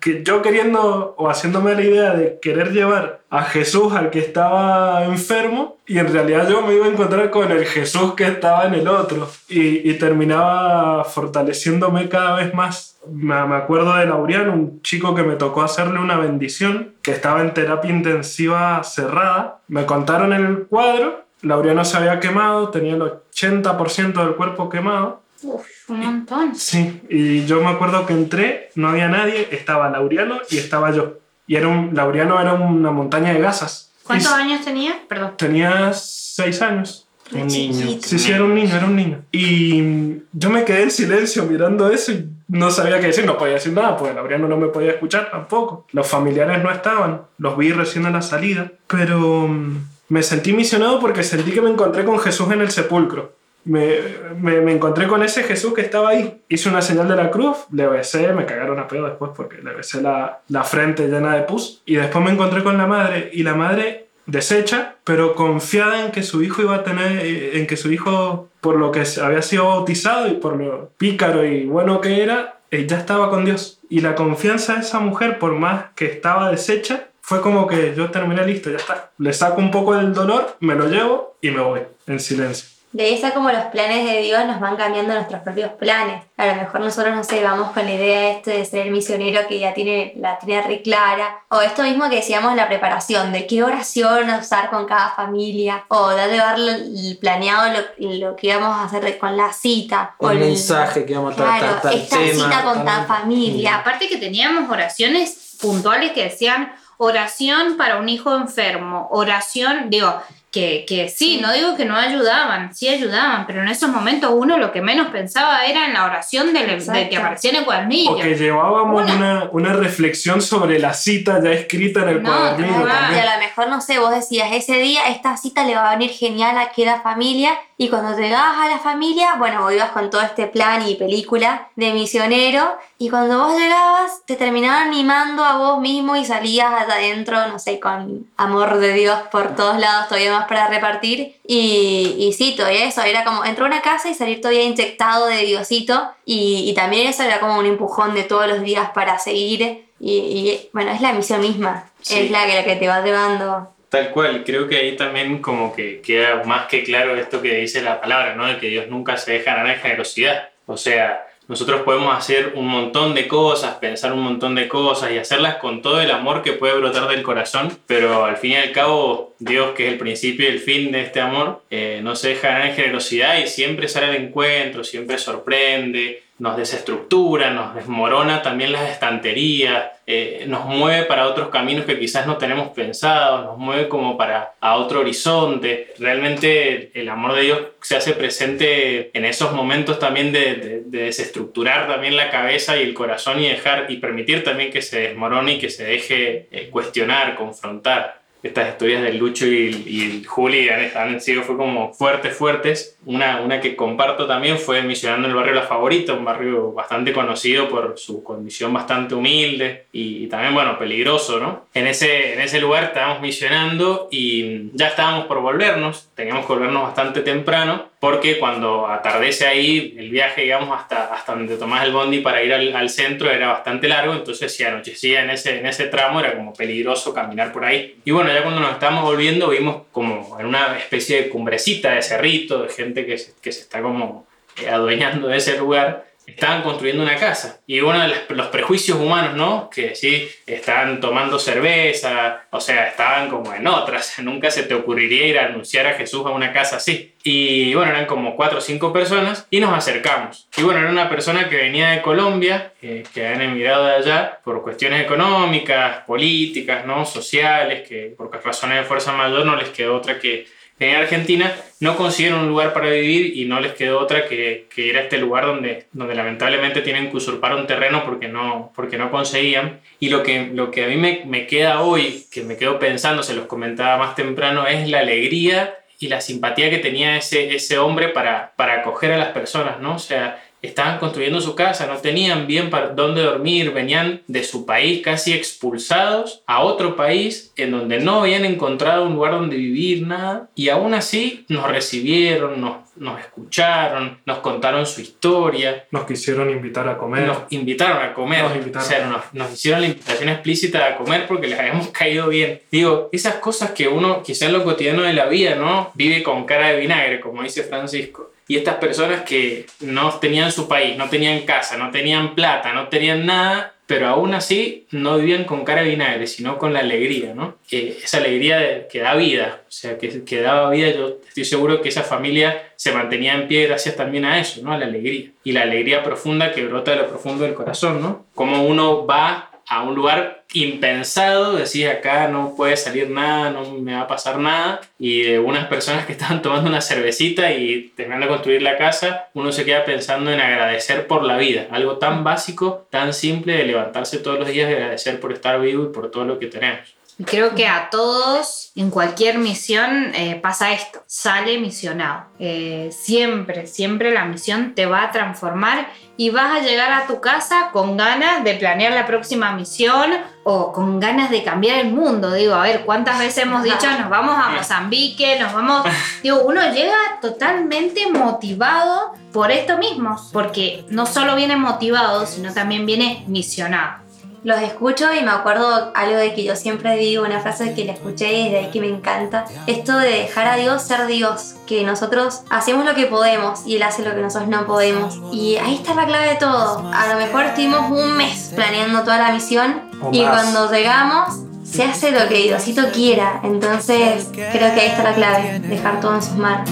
que 0.00 0.22
yo 0.24 0.42
queriendo 0.42 1.14
o 1.16 1.28
haciéndome 1.28 1.74
la 1.74 1.82
idea 1.82 2.14
de 2.14 2.38
querer 2.40 2.72
llevar 2.72 3.20
a 3.30 3.42
Jesús 3.42 3.92
al 3.92 4.10
que 4.10 4.18
estaba 4.18 5.04
enfermo 5.04 5.76
y 5.86 5.98
en 5.98 6.12
realidad 6.12 6.48
yo 6.48 6.62
me 6.62 6.74
iba 6.74 6.86
a 6.86 6.90
encontrar 6.90 7.30
con 7.30 7.52
el 7.52 7.64
Jesús 7.66 8.14
que 8.14 8.24
estaba 8.24 8.64
en 8.64 8.74
el 8.74 8.88
otro 8.88 9.28
y, 9.48 9.88
y 9.88 9.94
terminaba 9.94 11.04
fortaleciéndome 11.04 12.08
cada 12.08 12.36
vez 12.36 12.54
más 12.54 12.90
me, 13.08 13.46
me 13.46 13.56
acuerdo 13.56 13.94
de 13.96 14.06
Laureano, 14.06 14.52
un 14.52 14.82
chico 14.82 15.14
que 15.14 15.22
me 15.22 15.36
tocó 15.36 15.62
hacerle 15.62 15.98
una 15.98 16.18
bendición, 16.18 16.94
que 17.02 17.12
estaba 17.12 17.40
en 17.40 17.54
terapia 17.54 17.90
intensiva 17.90 18.82
cerrada. 18.84 19.60
Me 19.68 19.86
contaron 19.86 20.32
el 20.32 20.66
cuadro, 20.66 21.24
Laureano 21.42 21.84
se 21.84 21.96
había 21.96 22.20
quemado, 22.20 22.68
tenía 22.68 22.94
el 22.94 23.02
80% 23.02 24.24
del 24.24 24.34
cuerpo 24.34 24.68
quemado. 24.68 25.22
Uf, 25.42 25.90
un 25.90 26.00
montón. 26.00 26.54
Sí, 26.54 27.00
y 27.08 27.46
yo 27.46 27.62
me 27.62 27.68
acuerdo 27.70 28.06
que 28.06 28.12
entré, 28.12 28.70
no 28.74 28.88
había 28.88 29.08
nadie, 29.08 29.48
estaba 29.50 29.90
Laureano 29.90 30.38
y 30.50 30.58
estaba 30.58 30.90
yo. 30.92 31.18
Y 31.46 31.56
era 31.56 31.68
un, 31.68 31.94
Laureano 31.94 32.40
era 32.40 32.54
una 32.54 32.90
montaña 32.90 33.32
de 33.32 33.40
gasas. 33.40 33.90
¿Cuántos 34.04 34.30
Y 34.30 34.34
años 34.34 34.64
tenía? 34.64 35.00
Perdón. 35.08 35.34
Tenía 35.36 35.92
seis 35.92 36.60
años. 36.62 37.06
Un 37.32 37.46
niño. 37.46 37.98
Sí, 38.02 38.18
sí, 38.18 38.32
era 38.32 38.42
un 38.42 38.54
niño, 38.54 38.76
era 38.76 38.86
un 38.86 38.96
niño. 38.96 39.22
Y 39.30 40.22
yo 40.32 40.50
me 40.50 40.64
quedé 40.64 40.82
en 40.82 40.90
silencio 40.90 41.44
mirando 41.44 41.90
eso 41.90 42.12
y 42.12 42.28
no 42.48 42.70
sabía 42.70 43.00
qué 43.00 43.06
decir, 43.06 43.24
no 43.24 43.38
podía 43.38 43.54
decir 43.54 43.72
nada, 43.72 43.96
porque 43.96 44.14
Laureano 44.14 44.48
no 44.48 44.56
me 44.56 44.68
podía 44.68 44.92
escuchar 44.92 45.30
tampoco. 45.30 45.86
Los 45.92 46.08
familiares 46.08 46.62
no 46.62 46.70
estaban, 46.70 47.22
los 47.38 47.56
vi 47.56 47.72
recién 47.72 48.06
a 48.06 48.10
la 48.10 48.22
salida. 48.22 48.72
Pero 48.88 49.46
mm, 49.46 49.76
me 50.08 50.22
sentí 50.22 50.52
misionado 50.52 50.98
porque 50.98 51.22
sentí 51.22 51.52
que 51.52 51.60
me 51.60 51.70
encontré 51.70 52.04
con 52.04 52.18
Jesús 52.18 52.50
en 52.50 52.60
el 52.60 52.70
sepulcro. 52.70 53.32
Me, 53.64 53.98
me, 54.40 54.60
me 54.60 54.72
encontré 54.72 55.06
con 55.06 55.22
ese 55.22 55.42
Jesús 55.42 55.74
que 55.74 55.82
estaba 55.82 56.10
ahí. 56.10 56.40
Hice 56.48 56.68
una 56.68 56.82
señal 56.82 57.08
de 57.08 57.16
la 57.16 57.30
cruz, 57.30 57.58
le 57.72 57.86
besé, 57.86 58.32
me 58.32 58.46
cagaron 58.46 58.78
a 58.78 58.88
pedo 58.88 59.06
después 59.06 59.32
porque 59.36 59.58
le 59.62 59.74
besé 59.74 60.00
la, 60.00 60.40
la 60.48 60.64
frente 60.64 61.08
llena 61.08 61.34
de 61.36 61.42
pus. 61.42 61.82
Y 61.84 61.96
después 61.96 62.24
me 62.24 62.30
encontré 62.30 62.62
con 62.62 62.78
la 62.78 62.86
madre 62.86 63.30
y 63.32 63.42
la 63.42 63.54
madre 63.54 64.06
deshecha, 64.26 64.96
pero 65.04 65.34
confiada 65.34 66.04
en 66.04 66.12
que 66.12 66.22
su 66.22 66.42
hijo 66.42 66.62
iba 66.62 66.76
a 66.76 66.84
tener, 66.84 67.24
eh, 67.24 67.58
en 67.58 67.66
que 67.66 67.76
su 67.76 67.92
hijo, 67.92 68.48
por 68.60 68.76
lo 68.76 68.92
que 68.92 69.04
había 69.22 69.42
sido 69.42 69.66
bautizado 69.66 70.28
y 70.28 70.34
por 70.34 70.56
lo 70.56 70.90
pícaro 70.96 71.44
y 71.44 71.66
bueno 71.66 72.00
que 72.00 72.22
era, 72.22 72.60
eh, 72.70 72.86
ya 72.86 72.98
estaba 72.98 73.30
con 73.30 73.44
Dios. 73.44 73.80
Y 73.88 74.00
la 74.00 74.14
confianza 74.14 74.74
de 74.74 74.80
esa 74.80 75.00
mujer, 75.00 75.38
por 75.38 75.52
más 75.54 75.86
que 75.96 76.06
estaba 76.06 76.50
deshecha, 76.50 77.08
fue 77.20 77.40
como 77.40 77.66
que 77.66 77.94
yo 77.96 78.10
terminé 78.10 78.46
listo, 78.46 78.70
ya 78.70 78.76
está. 78.76 79.10
Le 79.18 79.32
saco 79.32 79.60
un 79.60 79.70
poco 79.70 79.94
del 79.94 80.12
dolor, 80.12 80.56
me 80.60 80.74
lo 80.74 80.88
llevo 80.88 81.36
y 81.40 81.50
me 81.50 81.60
voy 81.60 81.80
en 82.06 82.20
silencio. 82.20 82.79
De 82.92 83.04
ahí 83.04 83.14
está 83.14 83.32
como 83.32 83.52
los 83.52 83.66
planes 83.66 84.04
de 84.04 84.20
Dios 84.20 84.44
nos 84.46 84.58
van 84.58 84.76
cambiando 84.76 85.14
nuestros 85.14 85.40
propios 85.42 85.70
planes. 85.74 86.24
A 86.36 86.46
lo 86.46 86.56
mejor 86.56 86.80
nosotros, 86.80 87.14
no 87.14 87.22
sé, 87.22 87.40
vamos 87.44 87.70
con 87.70 87.84
la 87.84 87.92
idea 87.92 88.32
este 88.32 88.50
de 88.50 88.64
ser 88.64 88.86
el 88.88 88.92
misionero 88.92 89.46
que 89.46 89.60
ya 89.60 89.72
tiene, 89.74 90.12
la 90.16 90.40
tiene 90.40 90.60
re 90.62 90.82
clara. 90.82 91.38
O 91.50 91.60
esto 91.60 91.84
mismo 91.84 92.10
que 92.10 92.16
decíamos, 92.16 92.56
la 92.56 92.66
preparación, 92.66 93.30
de 93.32 93.46
qué 93.46 93.62
oración 93.62 94.28
usar 94.30 94.70
con 94.70 94.86
cada 94.86 95.10
familia. 95.10 95.84
O 95.86 96.08
de 96.08 96.28
llevar 96.32 96.58
el 96.58 97.16
planeado 97.20 97.80
lo, 97.98 98.12
lo 98.30 98.34
que 98.36 98.48
íbamos 98.48 98.76
a 98.76 98.84
hacer 98.84 99.18
con 99.18 99.36
la 99.36 99.52
cita. 99.52 100.16
o 100.18 100.28
El 100.30 100.40
mensaje 100.40 101.06
que 101.06 101.14
vamos 101.14 101.34
a 101.34 101.36
tratar, 101.36 101.58
Claro, 101.60 101.78
tal 101.82 101.94
esta 101.94 102.16
tema, 102.18 102.44
cita 102.44 102.62
con 102.64 102.84
tal- 102.84 103.06
familia. 103.06 103.76
aparte 103.76 104.08
que 104.08 104.16
teníamos 104.16 104.68
oraciones 104.68 105.56
puntuales 105.60 106.10
que 106.10 106.24
decían 106.24 106.72
oración 106.96 107.76
para 107.76 107.98
un 107.98 108.08
hijo 108.08 108.34
enfermo, 108.34 109.08
oración, 109.12 109.90
digo, 109.90 110.20
que, 110.50 110.84
que 110.86 111.08
sí, 111.08 111.38
no 111.40 111.52
digo 111.52 111.76
que 111.76 111.84
no 111.84 111.94
ayudaban, 111.96 112.74
sí 112.74 112.88
ayudaban, 112.88 113.46
pero 113.46 113.62
en 113.62 113.68
esos 113.68 113.88
momentos 113.88 114.32
uno 114.34 114.58
lo 114.58 114.72
que 114.72 114.82
menos 114.82 115.08
pensaba 115.08 115.64
era 115.64 115.86
en 115.86 115.94
la 115.94 116.04
oración 116.04 116.52
del, 116.52 116.84
de 116.84 117.08
que 117.08 117.16
aparecía 117.16 117.50
en 117.50 117.56
el 117.56 117.64
cuadernillo. 117.64 118.12
O 118.12 118.16
que 118.18 118.34
llevábamos 118.34 119.02
Una. 119.04 119.14
una, 119.14 119.48
una 119.52 119.72
reflexión 119.74 120.42
sobre 120.42 120.80
la 120.80 120.92
cita 120.92 121.40
ya 121.42 121.50
escrita 121.52 122.02
en 122.02 122.08
el 122.08 122.22
No, 122.22 122.30
cuadernillo 122.30 122.78
no. 122.80 123.14
Y 123.14 123.18
a 123.18 123.34
lo 123.36 123.40
mejor, 123.40 123.68
no 123.68 123.80
sé, 123.80 124.00
vos 124.00 124.10
decías, 124.10 124.48
ese 124.52 124.74
día 124.78 125.08
esta 125.08 125.36
cita 125.36 125.62
le 125.64 125.76
va 125.76 125.88
a 125.90 125.96
venir 125.96 126.10
genial 126.10 126.58
a 126.58 126.62
aquella 126.62 127.00
familia 127.00 127.54
Y 127.82 127.88
cuando 127.88 128.14
llegabas 128.14 128.58
a 128.58 128.68
la 128.68 128.78
familia, 128.78 129.36
bueno, 129.38 129.62
vos 129.62 129.72
ibas 129.72 129.88
con 129.92 130.10
todo 130.10 130.20
este 130.20 130.46
plan 130.48 130.86
y 130.86 130.96
película 130.96 131.68
de 131.76 131.94
misionero. 131.94 132.76
Y 132.98 133.08
cuando 133.08 133.38
vos 133.42 133.58
llegabas, 133.58 134.20
te 134.26 134.36
terminaban 134.36 134.88
animando 134.88 135.42
a 135.42 135.56
vos 135.56 135.80
mismo 135.80 136.14
y 136.14 136.26
salías 136.26 136.70
allá 136.74 136.92
adentro, 136.92 137.48
no 137.48 137.58
sé, 137.58 137.80
con 137.80 138.26
amor 138.36 138.76
de 138.80 138.92
Dios 138.92 139.18
por 139.32 139.56
todos 139.56 139.78
lados, 139.78 140.08
todavía 140.08 140.30
más 140.30 140.46
para 140.46 140.68
repartir. 140.68 141.36
Y, 141.46 142.16
y 142.18 142.34
sí, 142.34 142.54
todavía 142.54 142.84
eso, 142.84 143.00
era 143.00 143.24
como 143.24 143.46
entrar 143.46 143.72
a 143.72 143.74
una 143.76 143.80
casa 143.80 144.10
y 144.10 144.14
salir 144.14 144.42
todavía 144.42 144.64
inyectado 144.64 145.24
de 145.28 145.38
Diosito. 145.46 146.10
Y, 146.26 146.68
y 146.68 146.74
también 146.74 147.06
eso 147.08 147.22
era 147.22 147.40
como 147.40 147.58
un 147.58 147.64
empujón 147.64 148.12
de 148.12 148.24
todos 148.24 148.46
los 148.46 148.60
días 148.60 148.90
para 148.90 149.18
seguir. 149.18 149.86
Y, 149.98 150.12
y, 150.12 150.68
bueno, 150.74 150.90
es 150.90 151.00
la 151.00 151.14
misión 151.14 151.40
misma, 151.40 151.86
Sí. 152.02 152.18
es 152.18 152.30
la 152.30 152.44
que, 152.44 152.56
la 152.56 152.64
que 152.64 152.76
te 152.76 152.88
va 152.88 153.00
llevando. 153.00 153.70
Tal 153.90 154.10
cual, 154.10 154.44
creo 154.44 154.68
que 154.68 154.76
ahí 154.76 154.96
también 154.96 155.42
como 155.42 155.74
que 155.74 156.00
queda 156.00 156.44
más 156.44 156.66
que 156.66 156.84
claro 156.84 157.16
esto 157.16 157.42
que 157.42 157.56
dice 157.56 157.82
la 157.82 158.00
palabra, 158.00 158.36
¿no? 158.36 158.46
De 158.46 158.56
que 158.56 158.68
Dios 158.68 158.86
nunca 158.88 159.16
se 159.16 159.32
deja 159.32 159.56
ganar 159.56 159.74
en 159.74 159.80
generosidad. 159.80 160.50
O 160.66 160.76
sea, 160.76 161.26
nosotros 161.48 161.82
podemos 161.82 162.16
hacer 162.16 162.52
un 162.54 162.68
montón 162.68 163.12
de 163.12 163.26
cosas, 163.26 163.74
pensar 163.78 164.12
un 164.12 164.22
montón 164.22 164.54
de 164.54 164.68
cosas 164.68 165.10
y 165.10 165.18
hacerlas 165.18 165.56
con 165.56 165.82
todo 165.82 166.00
el 166.00 166.12
amor 166.12 166.44
que 166.44 166.52
puede 166.52 166.78
brotar 166.78 167.08
del 167.08 167.24
corazón, 167.24 167.76
pero 167.88 168.24
al 168.24 168.36
fin 168.36 168.52
y 168.52 168.56
al 168.56 168.70
cabo, 168.70 169.34
Dios, 169.40 169.72
que 169.72 169.88
es 169.88 169.92
el 169.92 169.98
principio 169.98 170.48
y 170.48 170.52
el 170.52 170.60
fin 170.60 170.92
de 170.92 171.02
este 171.02 171.20
amor, 171.20 171.64
eh, 171.68 171.98
no 172.04 172.14
se 172.14 172.28
deja 172.28 172.50
ganar 172.50 172.68
en 172.68 172.76
generosidad 172.76 173.38
y 173.38 173.48
siempre 173.48 173.88
sale 173.88 174.06
al 174.06 174.14
encuentro, 174.14 174.84
siempre 174.84 175.18
sorprende, 175.18 176.22
nos 176.40 176.56
desestructura, 176.56 177.50
nos 177.50 177.74
desmorona 177.74 178.42
también 178.42 178.72
las 178.72 178.90
estanterías, 178.90 179.84
eh, 180.06 180.44
nos 180.48 180.64
mueve 180.64 181.04
para 181.04 181.28
otros 181.28 181.50
caminos 181.50 181.84
que 181.84 181.98
quizás 181.98 182.26
no 182.26 182.36
tenemos 182.38 182.70
pensados, 182.70 183.44
nos 183.44 183.58
mueve 183.58 183.88
como 183.88 184.16
para 184.16 184.54
a 184.60 184.74
otro 184.76 185.00
horizonte. 185.00 185.92
Realmente 185.98 186.90
el 187.00 187.08
amor 187.08 187.34
de 187.34 187.42
Dios 187.42 187.60
se 187.82 187.96
hace 187.96 188.12
presente 188.14 189.10
en 189.16 189.24
esos 189.24 189.52
momentos 189.52 189.98
también 189.98 190.32
de, 190.32 190.54
de- 190.54 190.80
de 190.86 191.02
desestructurar 191.04 191.86
también 191.86 192.16
la 192.16 192.30
cabeza 192.30 192.76
y 192.76 192.82
el 192.82 192.94
corazón 192.94 193.40
y 193.40 193.48
dejar 193.48 193.86
y 193.90 193.98
permitir 193.98 194.42
también 194.42 194.72
que 194.72 194.82
se 194.82 195.00
desmorone 195.08 195.52
y 195.54 195.58
que 195.58 195.70
se 195.70 195.84
deje 195.84 196.48
eh, 196.50 196.68
cuestionar, 196.70 197.36
confrontar 197.36 198.19
estas 198.42 198.70
historias 198.70 199.02
del 199.02 199.18
Lucho 199.18 199.46
y 199.46 199.90
y 199.90 200.24
Juli 200.24 200.68
han, 200.68 200.90
han 200.96 201.20
sido 201.20 201.42
fue 201.42 201.56
como 201.56 201.92
fuertes, 201.92 202.36
fuertes. 202.36 202.96
Una, 203.04 203.40
una 203.40 203.60
que 203.60 203.76
comparto 203.76 204.26
también 204.26 204.58
fue 204.58 204.82
misionando 204.82 205.26
en 205.26 205.32
el 205.32 205.36
barrio 205.36 205.54
La 205.54 205.62
Favorita, 205.62 206.12
un 206.12 206.24
barrio 206.24 206.72
bastante 206.72 207.12
conocido 207.12 207.68
por 207.68 207.98
su 207.98 208.22
condición 208.22 208.72
bastante 208.72 209.14
humilde 209.14 209.86
y, 209.92 210.26
también, 210.28 210.54
bueno, 210.54 210.78
peligroso, 210.78 211.40
¿no? 211.40 211.66
En 211.74 211.86
ese, 211.86 212.34
en 212.34 212.40
ese 212.40 212.60
lugar 212.60 212.84
estábamos 212.84 213.20
misionando 213.20 214.08
y 214.10 214.70
ya 214.76 214.88
estábamos 214.88 215.26
por 215.26 215.40
volvernos, 215.40 216.10
teníamos 216.14 216.46
que 216.46 216.52
volvernos 216.52 216.82
bastante 216.82 217.20
temprano 217.22 217.90
porque 218.00 218.38
cuando 218.38 218.86
atardece 218.86 219.46
ahí, 219.46 219.94
el 219.98 220.08
viaje, 220.08 220.40
digamos, 220.40 220.74
hasta, 220.74 221.12
hasta 221.12 221.34
donde 221.34 221.58
tomás 221.58 221.84
el 221.84 221.92
bondi 221.92 222.20
para 222.20 222.42
ir 222.42 222.54
al, 222.54 222.74
al 222.74 222.88
centro 222.88 223.30
era 223.30 223.48
bastante 223.48 223.88
largo, 223.88 224.14
entonces 224.14 224.56
si 224.56 224.64
anochecía 224.64 225.22
en 225.22 225.28
ese, 225.28 225.58
en 225.58 225.66
ese 225.66 225.86
tramo 225.86 226.18
era 226.18 226.34
como 226.34 226.54
peligroso 226.54 227.12
caminar 227.12 227.52
por 227.52 227.62
ahí. 227.62 228.00
Y 228.06 228.10
bueno, 228.10 228.32
ya 228.32 228.42
cuando 228.42 228.60
nos 228.60 228.72
estábamos 228.72 229.04
volviendo 229.04 229.50
vimos 229.50 229.82
como 229.92 230.38
en 230.40 230.46
una 230.46 230.78
especie 230.78 231.22
de 231.24 231.28
cumbrecita 231.28 231.94
de 231.94 232.00
cerrito, 232.00 232.62
de 232.62 232.70
gente 232.70 233.04
que 233.04 233.18
se, 233.18 233.34
que 233.38 233.52
se 233.52 233.60
está 233.60 233.82
como 233.82 234.26
eh, 234.62 234.70
adueñando 234.70 235.28
de 235.28 235.36
ese 235.36 235.58
lugar, 235.58 236.09
estaban 236.30 236.62
construyendo 236.62 237.02
una 237.02 237.16
casa. 237.16 237.60
Y 237.66 237.80
uno 237.80 238.00
de 238.00 238.14
los, 238.28 238.46
prejuicios 238.48 238.98
humanos, 238.98 239.36
¿no? 239.36 239.70
Que 239.70 239.94
sí, 239.94 240.28
estaban 240.46 241.00
tomando 241.00 241.38
cerveza, 241.38 242.46
o 242.50 242.60
sea, 242.60 242.88
estaban 242.88 243.28
como 243.28 243.54
en 243.54 243.66
otras. 243.66 244.18
Nunca 244.22 244.50
se 244.50 244.64
te 244.64 244.74
ocurriría 244.74 245.26
ir 245.26 245.38
a 245.38 245.46
anunciar 245.46 245.86
a 245.86 245.94
Jesús 245.94 246.24
a 246.26 246.30
una 246.30 246.52
casa 246.52 246.76
así. 246.76 247.14
Y 247.22 247.74
bueno, 247.74 247.90
eran 247.90 248.06
como 248.06 248.34
cuatro 248.34 248.58
o 248.58 248.60
cinco 248.60 248.92
personas 248.92 249.46
y 249.50 249.60
nos 249.60 249.76
acercamos. 249.76 250.48
Y 250.56 250.62
bueno, 250.62 250.80
era 250.80 250.90
una 250.90 251.08
persona 251.08 251.48
que 251.48 251.56
venía 251.56 251.90
de 251.90 252.02
Colombia, 252.02 252.72
eh, 252.80 253.04
que 253.12 253.26
habían 253.26 253.42
emigrado 253.42 253.86
de 253.86 253.94
allá 253.96 254.40
por 254.42 254.62
cuestiones 254.62 255.04
económicas, 255.04 255.98
políticas, 256.06 256.86
¿no? 256.86 257.04
Sociales, 257.04 257.86
que 257.86 258.14
por 258.16 258.30
razones 258.44 258.78
de 258.78 258.84
fuerza 258.84 259.12
mayor 259.12 259.44
no 259.44 259.56
les 259.56 259.68
quedó 259.68 259.96
otra 259.96 260.18
que 260.18 260.46
en 260.80 260.96
Argentina 260.96 261.54
no 261.80 261.96
consiguieron 261.96 262.40
un 262.40 262.48
lugar 262.48 262.72
para 262.72 262.90
vivir 262.90 263.36
y 263.36 263.44
no 263.44 263.60
les 263.60 263.72
quedó 263.72 263.98
otra 264.00 264.26
que, 264.26 264.66
que 264.74 264.86
ir 264.86 264.96
a 264.96 265.02
este 265.02 265.18
lugar 265.18 265.44
donde, 265.46 265.86
donde 265.92 266.14
lamentablemente 266.14 266.80
tienen 266.80 267.10
que 267.10 267.18
usurpar 267.18 267.54
un 267.54 267.66
terreno 267.66 268.04
porque 268.04 268.28
no, 268.28 268.72
porque 268.74 268.98
no 268.98 269.10
conseguían. 269.10 269.80
Y 269.98 270.08
lo 270.08 270.22
que, 270.22 270.50
lo 270.52 270.70
que 270.70 270.84
a 270.84 270.88
mí 270.88 270.96
me, 270.96 271.22
me 271.26 271.46
queda 271.46 271.82
hoy, 271.82 272.24
que 272.32 272.42
me 272.42 272.56
quedo 272.56 272.78
pensando, 272.78 273.22
se 273.22 273.34
los 273.34 273.46
comentaba 273.46 273.98
más 273.98 274.14
temprano, 274.14 274.66
es 274.66 274.88
la 274.88 275.00
alegría 275.00 275.76
y 275.98 276.08
la 276.08 276.22
simpatía 276.22 276.70
que 276.70 276.78
tenía 276.78 277.16
ese, 277.18 277.54
ese 277.54 277.78
hombre 277.78 278.08
para, 278.08 278.52
para 278.56 278.80
acoger 278.80 279.12
a 279.12 279.18
las 279.18 279.28
personas, 279.28 279.80
¿no? 279.80 279.96
O 279.96 279.98
sea, 279.98 280.42
estaban 280.62 280.98
construyendo 280.98 281.40
su 281.40 281.54
casa, 281.54 281.86
no 281.86 281.96
tenían 281.96 282.46
bien 282.46 282.70
para 282.70 282.88
dónde 282.88 283.22
dormir, 283.22 283.72
venían 283.72 284.22
de 284.26 284.44
su 284.44 284.66
país 284.66 285.02
casi 285.02 285.32
expulsados 285.32 286.42
a 286.46 286.60
otro 286.60 286.96
país 286.96 287.52
en 287.56 287.70
donde 287.70 288.00
no 288.00 288.20
habían 288.20 288.44
encontrado 288.44 289.04
un 289.04 289.14
lugar 289.14 289.32
donde 289.32 289.56
vivir, 289.56 290.06
nada, 290.06 290.48
y 290.54 290.68
aún 290.68 290.94
así 290.94 291.44
nos 291.48 291.68
recibieron, 291.68 292.60
nos, 292.60 292.76
nos 292.96 293.20
escucharon, 293.20 294.18
nos 294.26 294.38
contaron 294.38 294.84
su 294.86 295.00
historia, 295.00 295.86
Nos 295.90 296.04
quisieron 296.04 296.50
invitar 296.50 296.88
a 296.88 296.98
comer. 296.98 297.26
nos 297.26 297.38
invitaron 297.50 298.02
a 298.02 298.12
comer, 298.12 298.42
Nos 298.42 298.56
invitaron. 298.56 298.86
o 298.86 298.90
sea, 298.90 299.06
nos, 299.06 299.34
nos 299.34 299.52
hicieron 299.52 299.80
la 299.80 299.86
invitación 299.88 300.28
explícita 300.28 300.86
a 300.86 300.96
comer 300.96 301.26
porque 301.26 301.48
les 301.48 301.58
habíamos 301.58 301.88
caído 301.92 302.28
bien. 302.28 302.60
Digo, 302.70 303.08
esas 303.12 303.36
cosas 303.36 303.70
que 303.70 303.88
uno 303.88 304.22
quizá 304.22 304.46
en 304.46 304.52
lo 304.52 304.64
cotidiano 304.64 305.02
de 305.02 305.12
la 305.14 305.26
vida, 305.26 305.54
¿no? 305.54 305.90
Vive 305.94 306.22
con 306.22 306.44
cara 306.44 306.68
de 306.68 306.80
vinagre, 306.80 307.20
como 307.20 307.42
dice 307.42 307.62
Francisco. 307.62 308.30
Y 308.50 308.56
estas 308.56 308.78
personas 308.78 309.22
que 309.22 309.66
no 309.78 310.12
tenían 310.18 310.50
su 310.50 310.66
país, 310.66 310.96
no 310.96 311.08
tenían 311.08 311.42
casa, 311.42 311.76
no 311.76 311.92
tenían 311.92 312.34
plata, 312.34 312.72
no 312.72 312.88
tenían 312.88 313.24
nada, 313.24 313.74
pero 313.86 314.08
aún 314.08 314.34
así 314.34 314.88
no 314.90 315.18
vivían 315.18 315.44
con 315.44 315.64
cara 315.64 315.82
de 315.84 315.90
vinagre, 315.90 316.26
sino 316.26 316.58
con 316.58 316.72
la 316.72 316.80
alegría, 316.80 317.32
¿no? 317.32 317.58
Eh, 317.70 317.96
esa 318.02 318.18
alegría 318.18 318.58
de- 318.58 318.88
que 318.90 318.98
da 318.98 319.14
vida, 319.14 319.60
o 319.68 319.70
sea, 319.70 319.96
que, 319.98 320.24
que 320.24 320.40
daba 320.40 320.70
vida, 320.70 320.90
yo 320.90 321.18
estoy 321.28 321.44
seguro 321.44 321.80
que 321.80 321.90
esa 321.90 322.02
familia 322.02 322.72
se 322.74 322.90
mantenía 322.90 323.34
en 323.34 323.46
pie 323.46 323.68
gracias 323.68 323.94
también 323.94 324.24
a 324.24 324.40
eso, 324.40 324.60
¿no? 324.64 324.72
A 324.72 324.78
la 324.78 324.86
alegría. 324.86 325.30
Y 325.44 325.52
la 325.52 325.62
alegría 325.62 326.02
profunda 326.02 326.50
que 326.52 326.64
brota 326.66 326.90
de 326.90 326.96
lo 326.96 327.08
profundo 327.08 327.44
del 327.44 327.54
corazón, 327.54 328.02
¿no? 328.02 328.26
Como 328.34 328.64
uno 328.64 329.06
va 329.06 329.49
a 329.70 329.82
un 329.82 329.94
lugar 329.94 330.42
impensado, 330.52 331.54
decís 331.54 331.86
acá 331.86 332.26
no 332.26 332.56
puede 332.56 332.76
salir 332.76 333.08
nada, 333.08 333.50
no 333.50 333.70
me 333.74 333.94
va 333.94 334.00
a 334.00 334.08
pasar 334.08 334.38
nada, 334.38 334.80
y 334.98 335.22
de 335.22 335.38
unas 335.38 335.68
personas 335.68 336.06
que 336.06 336.12
estaban 336.20 336.42
tomando 336.42 336.68
una 336.68 336.80
cervecita 336.80 337.52
y 337.52 337.92
terminando 337.96 338.26
de 338.26 338.32
construir 338.32 338.62
la 338.62 338.76
casa, 338.76 339.28
uno 339.32 339.52
se 339.52 339.64
queda 339.64 339.84
pensando 339.84 340.32
en 340.32 340.40
agradecer 340.40 341.06
por 341.06 341.22
la 341.22 341.36
vida, 341.36 341.68
algo 341.70 341.98
tan 341.98 342.24
básico, 342.24 342.88
tan 342.90 343.14
simple 343.14 343.56
de 343.56 343.64
levantarse 343.64 344.18
todos 344.18 344.40
los 344.40 344.48
días 344.48 344.68
y 344.68 344.74
agradecer 344.74 345.20
por 345.20 345.32
estar 345.32 345.60
vivo 345.60 345.84
y 345.84 345.92
por 345.92 346.10
todo 346.10 346.24
lo 346.24 346.40
que 346.40 346.46
tenemos. 346.46 347.00
Creo 347.24 347.54
que 347.54 347.66
a 347.66 347.90
todos, 347.90 348.72
en 348.76 348.90
cualquier 348.90 349.38
misión, 349.38 350.14
eh, 350.14 350.38
pasa 350.40 350.72
esto. 350.72 351.02
Sale 351.06 351.58
misionado. 351.58 352.24
Eh, 352.38 352.88
siempre, 352.92 353.66
siempre 353.66 354.10
la 354.10 354.24
misión 354.24 354.74
te 354.74 354.86
va 354.86 355.04
a 355.04 355.10
transformar 355.10 355.90
y 356.20 356.28
vas 356.28 356.52
a 356.52 356.60
llegar 356.60 356.92
a 356.92 357.06
tu 357.06 357.18
casa 357.18 357.70
con 357.72 357.96
ganas 357.96 358.44
de 358.44 358.52
planear 358.52 358.92
la 358.92 359.06
próxima 359.06 359.52
misión 359.52 360.10
o 360.42 360.70
con 360.70 361.00
ganas 361.00 361.30
de 361.30 361.42
cambiar 361.42 361.78
el 361.78 361.94
mundo. 361.94 362.34
Digo, 362.34 362.54
a 362.56 362.64
ver, 362.64 362.84
¿cuántas 362.84 363.18
veces 363.18 363.44
hemos 363.44 363.62
dicho 363.62 363.90
nos 363.98 364.10
vamos 364.10 364.36
a 364.36 364.50
Mozambique, 364.50 365.38
nos 365.40 365.54
vamos... 365.54 365.82
Digo, 366.22 366.42
uno 366.42 366.60
llega 366.74 366.94
totalmente 367.22 368.10
motivado 368.10 369.14
por 369.32 369.50
esto 369.50 369.78
mismo, 369.78 370.20
porque 370.30 370.84
no 370.90 371.06
solo 371.06 371.36
viene 371.36 371.56
motivado, 371.56 372.26
sino 372.26 372.52
también 372.52 372.84
viene 372.84 373.24
misionado. 373.26 374.02
Los 374.42 374.62
escucho 374.62 375.12
y 375.12 375.22
me 375.22 375.30
acuerdo 375.30 375.92
algo 375.94 376.16
de 376.16 376.32
que 376.34 376.44
yo 376.44 376.56
siempre 376.56 376.96
digo, 376.96 377.24
una 377.24 377.40
frase 377.40 377.74
que 377.74 377.84
la 377.84 377.92
escuché 377.92 378.32
y 378.32 378.50
de 378.50 378.58
ahí 378.60 378.70
que 378.70 378.80
me 378.80 378.88
encanta. 378.88 379.44
Esto 379.66 379.98
de 379.98 380.08
dejar 380.08 380.46
a 380.46 380.56
Dios 380.56 380.80
ser 380.82 381.06
Dios, 381.06 381.56
que 381.66 381.82
nosotros 381.84 382.40
hacemos 382.48 382.86
lo 382.86 382.94
que 382.94 383.04
podemos 383.04 383.66
y 383.66 383.76
Él 383.76 383.82
hace 383.82 384.02
lo 384.02 384.14
que 384.14 384.22
nosotros 384.22 384.48
no 384.48 384.66
podemos. 384.66 385.18
Y 385.30 385.56
ahí 385.56 385.74
está 385.74 385.94
la 385.94 386.06
clave 386.06 386.28
de 386.30 386.36
todo. 386.36 386.90
A 386.92 387.08
lo 387.12 387.18
mejor 387.18 387.44
estuvimos 387.44 387.90
un 387.90 388.16
mes 388.16 388.52
planeando 388.54 389.02
toda 389.02 389.18
la 389.18 389.32
misión 389.32 389.82
O 390.00 390.08
y 390.10 390.22
más. 390.22 390.30
cuando 390.30 390.72
llegamos 390.72 391.34
se 391.62 391.84
hace 391.84 392.10
lo 392.10 392.26
que 392.26 392.36
Diosito 392.36 392.90
quiera. 392.92 393.40
Entonces 393.44 394.28
creo 394.32 394.74
que 394.74 394.80
ahí 394.80 394.88
está 394.88 395.02
la 395.02 395.14
clave, 395.14 395.60
dejar 395.60 396.00
todo 396.00 396.14
en 396.14 396.22
sus 396.22 396.34
manos. 396.36 396.68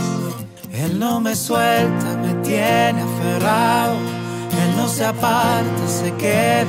Él 0.72 0.98
no 0.98 1.20
me 1.20 1.36
suelta, 1.36 2.16
me 2.22 2.32
tiene 2.42 3.02
aferrado. 3.02 3.94
Él 3.94 4.76
no 4.76 4.88
se 4.88 5.04
aparta, 5.04 5.86
se 5.86 6.14
queda 6.14 6.64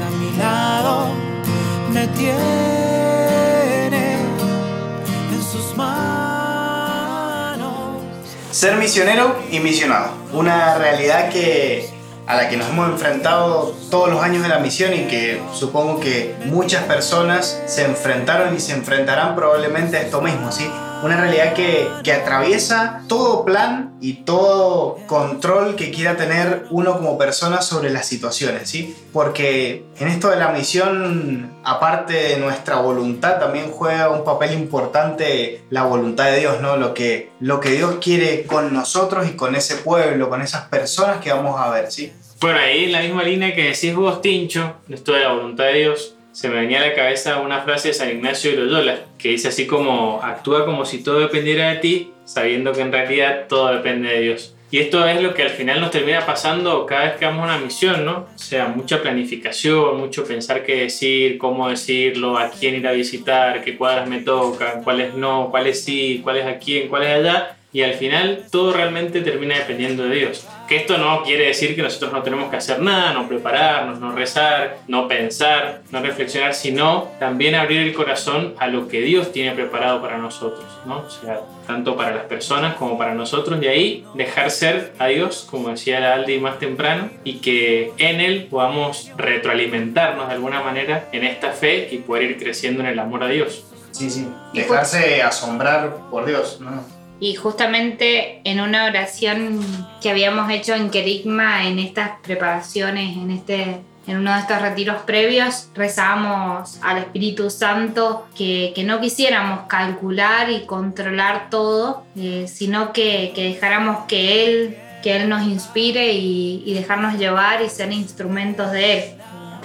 Ser 8.52 8.76
misionero 8.78 9.36
y 9.52 9.60
misionado. 9.60 10.12
Una 10.34 10.76
realidad 10.78 11.30
que 11.30 11.90
a 12.28 12.36
la 12.36 12.50
que 12.50 12.58
nos 12.58 12.70
hemos 12.70 12.90
enfrentado 12.90 13.76
todos 13.90 14.10
los 14.10 14.22
años 14.22 14.44
de 14.44 14.50
la 14.50 14.60
misión 14.60 14.94
y 14.94 15.08
que 15.08 15.42
supongo 15.54 16.00
que 16.00 16.36
muchas 16.46 16.84
personas 16.84 17.62
se 17.66 17.86
enfrentaron 17.86 18.56
y 18.56 18.60
se 18.60 18.74
enfrentarán 18.74 19.36
probablemente 19.36 19.98
a 19.98 20.02
esto 20.02 20.22
mismo, 20.22 20.52
¿sí? 20.52 20.70
Una 21.04 21.20
realidad 21.20 21.54
que, 21.54 21.90
atraviesa 22.12 23.04
todo 23.08 23.46
plan 23.46 23.96
y 24.02 24.24
todo 24.24 24.98
control 25.06 25.76
que 25.76 25.92
quiera 25.92 26.18
tener 26.18 26.66
uno 26.72 26.98
como 26.98 27.18
persona 27.18 27.62
sobre 27.62 27.92
las 27.92 28.08
situaciones, 28.08 28.68
¿sí? 28.68 28.96
Porque 29.14 29.84
en 30.00 30.08
esto 30.08 30.30
de 30.30 30.38
la 30.38 30.50
misión, 30.50 31.52
aparte 31.64 32.14
de 32.14 32.38
nuestra 32.38 32.78
voluntad, 32.78 33.40
también 33.40 33.70
juega 33.72 34.10
un 34.10 34.24
papel 34.24 34.54
importante 34.54 35.62
la 35.70 35.84
voluntad 35.84 36.26
de 36.32 36.40
Dios, 36.40 36.62
¿no? 36.62 36.78
Lo 36.78 36.94
que, 36.94 37.30
lo 37.40 37.60
que 37.60 37.70
Dios 37.72 37.98
quiere 38.02 38.46
con 38.46 38.74
nosotros 38.74 39.28
y 39.30 39.34
con 39.36 39.56
ese 39.56 39.76
pueblo, 39.76 40.30
con 40.30 40.42
esas 40.42 40.68
personas 40.68 41.18
que 41.18 41.32
vamos 41.32 41.60
a 41.60 41.70
ver, 41.70 41.92
¿sí? 41.92 42.12
Bueno, 42.42 42.60
ahí 42.60 42.86
en 42.86 42.92
la 42.94 43.02
misma 43.02 43.24
línea 43.24 43.54
que 43.54 43.66
decís 43.66 43.94
vos, 43.96 44.22
Tincho, 44.22 44.78
esto 44.90 45.14
de 45.14 45.20
la 45.22 45.34
voluntad 45.34 45.66
de 45.66 45.74
Dios, 45.74 46.16
se 46.40 46.48
me 46.48 46.62
venía 46.62 46.82
a 46.82 46.88
la 46.88 46.96
cabeza 46.96 47.42
una 47.42 47.64
frase 47.64 47.90
de 47.90 47.94
San 47.94 48.12
Ignacio 48.12 48.52
de 48.52 48.58
Loyola, 48.60 49.00
que 49.18 49.28
dice 49.28 49.50
así 49.50 49.68
como, 49.68 50.22
actúa 50.24 50.64
como 50.64 50.86
si 50.86 51.04
todo 51.04 51.20
dependiera 51.20 51.70
de 51.70 51.80
ti, 51.80 52.14
sabiendo 52.24 52.72
que 52.72 52.80
en 52.80 52.94
realidad 52.94 53.48
todo 53.50 53.74
depende 53.74 54.08
de 54.08 54.22
Dios. 54.22 54.56
Y 54.72 54.78
esto 54.78 55.06
es 55.06 55.22
lo 55.22 55.34
que 55.34 55.44
al 55.44 55.50
final 55.50 55.82
nos 55.82 55.92
termina 55.92 56.26
pasando 56.26 56.86
cada 56.86 57.08
vez 57.08 57.18
que 57.18 57.26
vamos 57.26 57.44
una 57.44 57.58
misión, 57.58 58.06
¿no? 58.06 58.28
O 58.34 58.38
sea, 58.38 58.70
mucha 58.70 59.02
planificación, 59.02 59.98
mucho 59.98 60.24
pensar 60.24 60.64
qué 60.64 60.84
decir, 60.84 61.38
cómo 61.38 61.68
decirlo, 61.68 62.38
a 62.38 62.50
quién 62.52 62.76
ir 62.76 62.88
a 62.88 62.94
visitar, 62.94 63.62
qué 63.62 63.76
cuadras 63.76 64.08
me 64.08 64.22
tocan, 64.22 64.82
cuáles 64.82 65.16
no, 65.16 65.50
cuáles 65.52 65.84
sí, 65.84 66.22
cuáles 66.24 66.46
a 66.46 66.58
quién, 66.58 66.88
cuáles 66.88 67.10
allá. 67.10 67.58
Y 67.74 67.82
al 67.82 67.96
final 67.96 68.46
todo 68.50 68.72
realmente 68.72 69.20
termina 69.20 69.58
dependiendo 69.58 70.04
de 70.04 70.16
Dios. 70.16 70.48
Que 70.70 70.76
esto 70.76 71.00
no 71.00 71.24
quiere 71.24 71.48
decir 71.48 71.76
que 71.76 71.82
nosotros 71.82 72.14
no 72.14 72.22
tenemos 72.22 72.52
que 72.52 72.58
hacer 72.58 72.80
nada, 72.80 73.12
no 73.12 73.28
prepararnos, 73.28 74.00
no 74.00 74.12
rezar, 74.12 74.78
no 74.88 75.08
pensar, 75.08 75.82
no 75.90 76.00
reflexionar, 76.00 76.54
sino 76.54 77.10
también 77.20 77.56
abrir 77.56 77.82
el 77.82 77.92
corazón 77.92 78.54
a 78.60 78.68
lo 78.68 78.88
que 78.88 79.02
Dios 79.02 79.32
tiene 79.32 79.54
preparado 79.54 80.00
para 80.00 80.20
nosotros, 80.20 80.66
¿no? 80.86 81.00
O 81.00 81.10
sea, 81.10 81.42
tanto 81.66 81.98
para 81.98 82.16
las 82.16 82.26
personas 82.26 82.76
como 82.76 83.00
para 83.00 83.16
nosotros, 83.16 83.60
y 83.64 83.68
ahí 83.68 84.06
dejar 84.14 84.52
ser 84.52 84.94
a 85.00 85.08
Dios, 85.08 85.48
como 85.50 85.70
decía 85.70 86.00
la 86.00 86.14
Aldi 86.14 86.38
más 86.38 86.60
temprano, 86.60 87.10
y 87.24 87.40
que 87.40 87.92
en 87.98 88.22
Él 88.22 88.48
podamos 88.48 89.12
retroalimentarnos 89.18 90.28
de 90.28 90.36
alguna 90.36 90.62
manera 90.62 91.10
en 91.12 91.24
esta 91.24 91.52
fe 91.52 91.90
y 91.90 91.98
poder 91.98 92.26
ir 92.26 92.38
creciendo 92.38 92.82
en 92.82 92.90
el 92.90 93.00
amor 93.00 93.24
a 93.24 93.28
Dios. 93.28 93.66
Sí, 93.90 94.08
sí. 94.12 94.28
Dejarse 94.54 95.24
asombrar 95.24 95.96
por 96.12 96.28
Dios, 96.28 96.60
¿no? 96.62 96.99
Y 97.20 97.36
justamente 97.36 98.42
en 98.44 98.62
una 98.62 98.86
oración 98.86 99.60
que 100.02 100.10
habíamos 100.10 100.50
hecho 100.52 100.74
en 100.74 100.90
Kerigma, 100.90 101.68
en 101.68 101.80
estas 101.80 102.12
preparaciones, 102.22 103.18
en, 103.18 103.32
este, 103.32 103.82
en 104.08 104.18
uno 104.18 104.34
de 104.34 104.40
estos 104.40 104.62
retiros 104.62 105.02
previos, 105.02 105.70
rezábamos 105.76 106.80
al 106.82 107.00
Espíritu 107.00 107.50
Santo 107.50 108.26
que, 108.38 108.72
que 108.74 108.84
no 108.84 109.02
quisiéramos 109.02 109.68
calcular 109.68 110.50
y 110.50 110.62
controlar 110.66 111.50
todo, 111.50 112.04
eh, 112.16 112.46
sino 112.48 112.94
que, 112.94 113.34
que, 113.36 113.44
dejáramos 113.44 114.06
que 114.08 114.46
Él, 114.46 114.78
que 115.04 115.18
Él 115.18 115.28
nos 115.28 115.44
inspire 115.44 116.14
y, 116.14 116.64
y 116.66 116.74
dejarnos 116.74 117.20
llevar 117.20 117.62
y 117.62 117.70
ser 117.70 117.92
instrumentos 117.92 118.72
de 118.72 118.94
Él. 118.98 119.04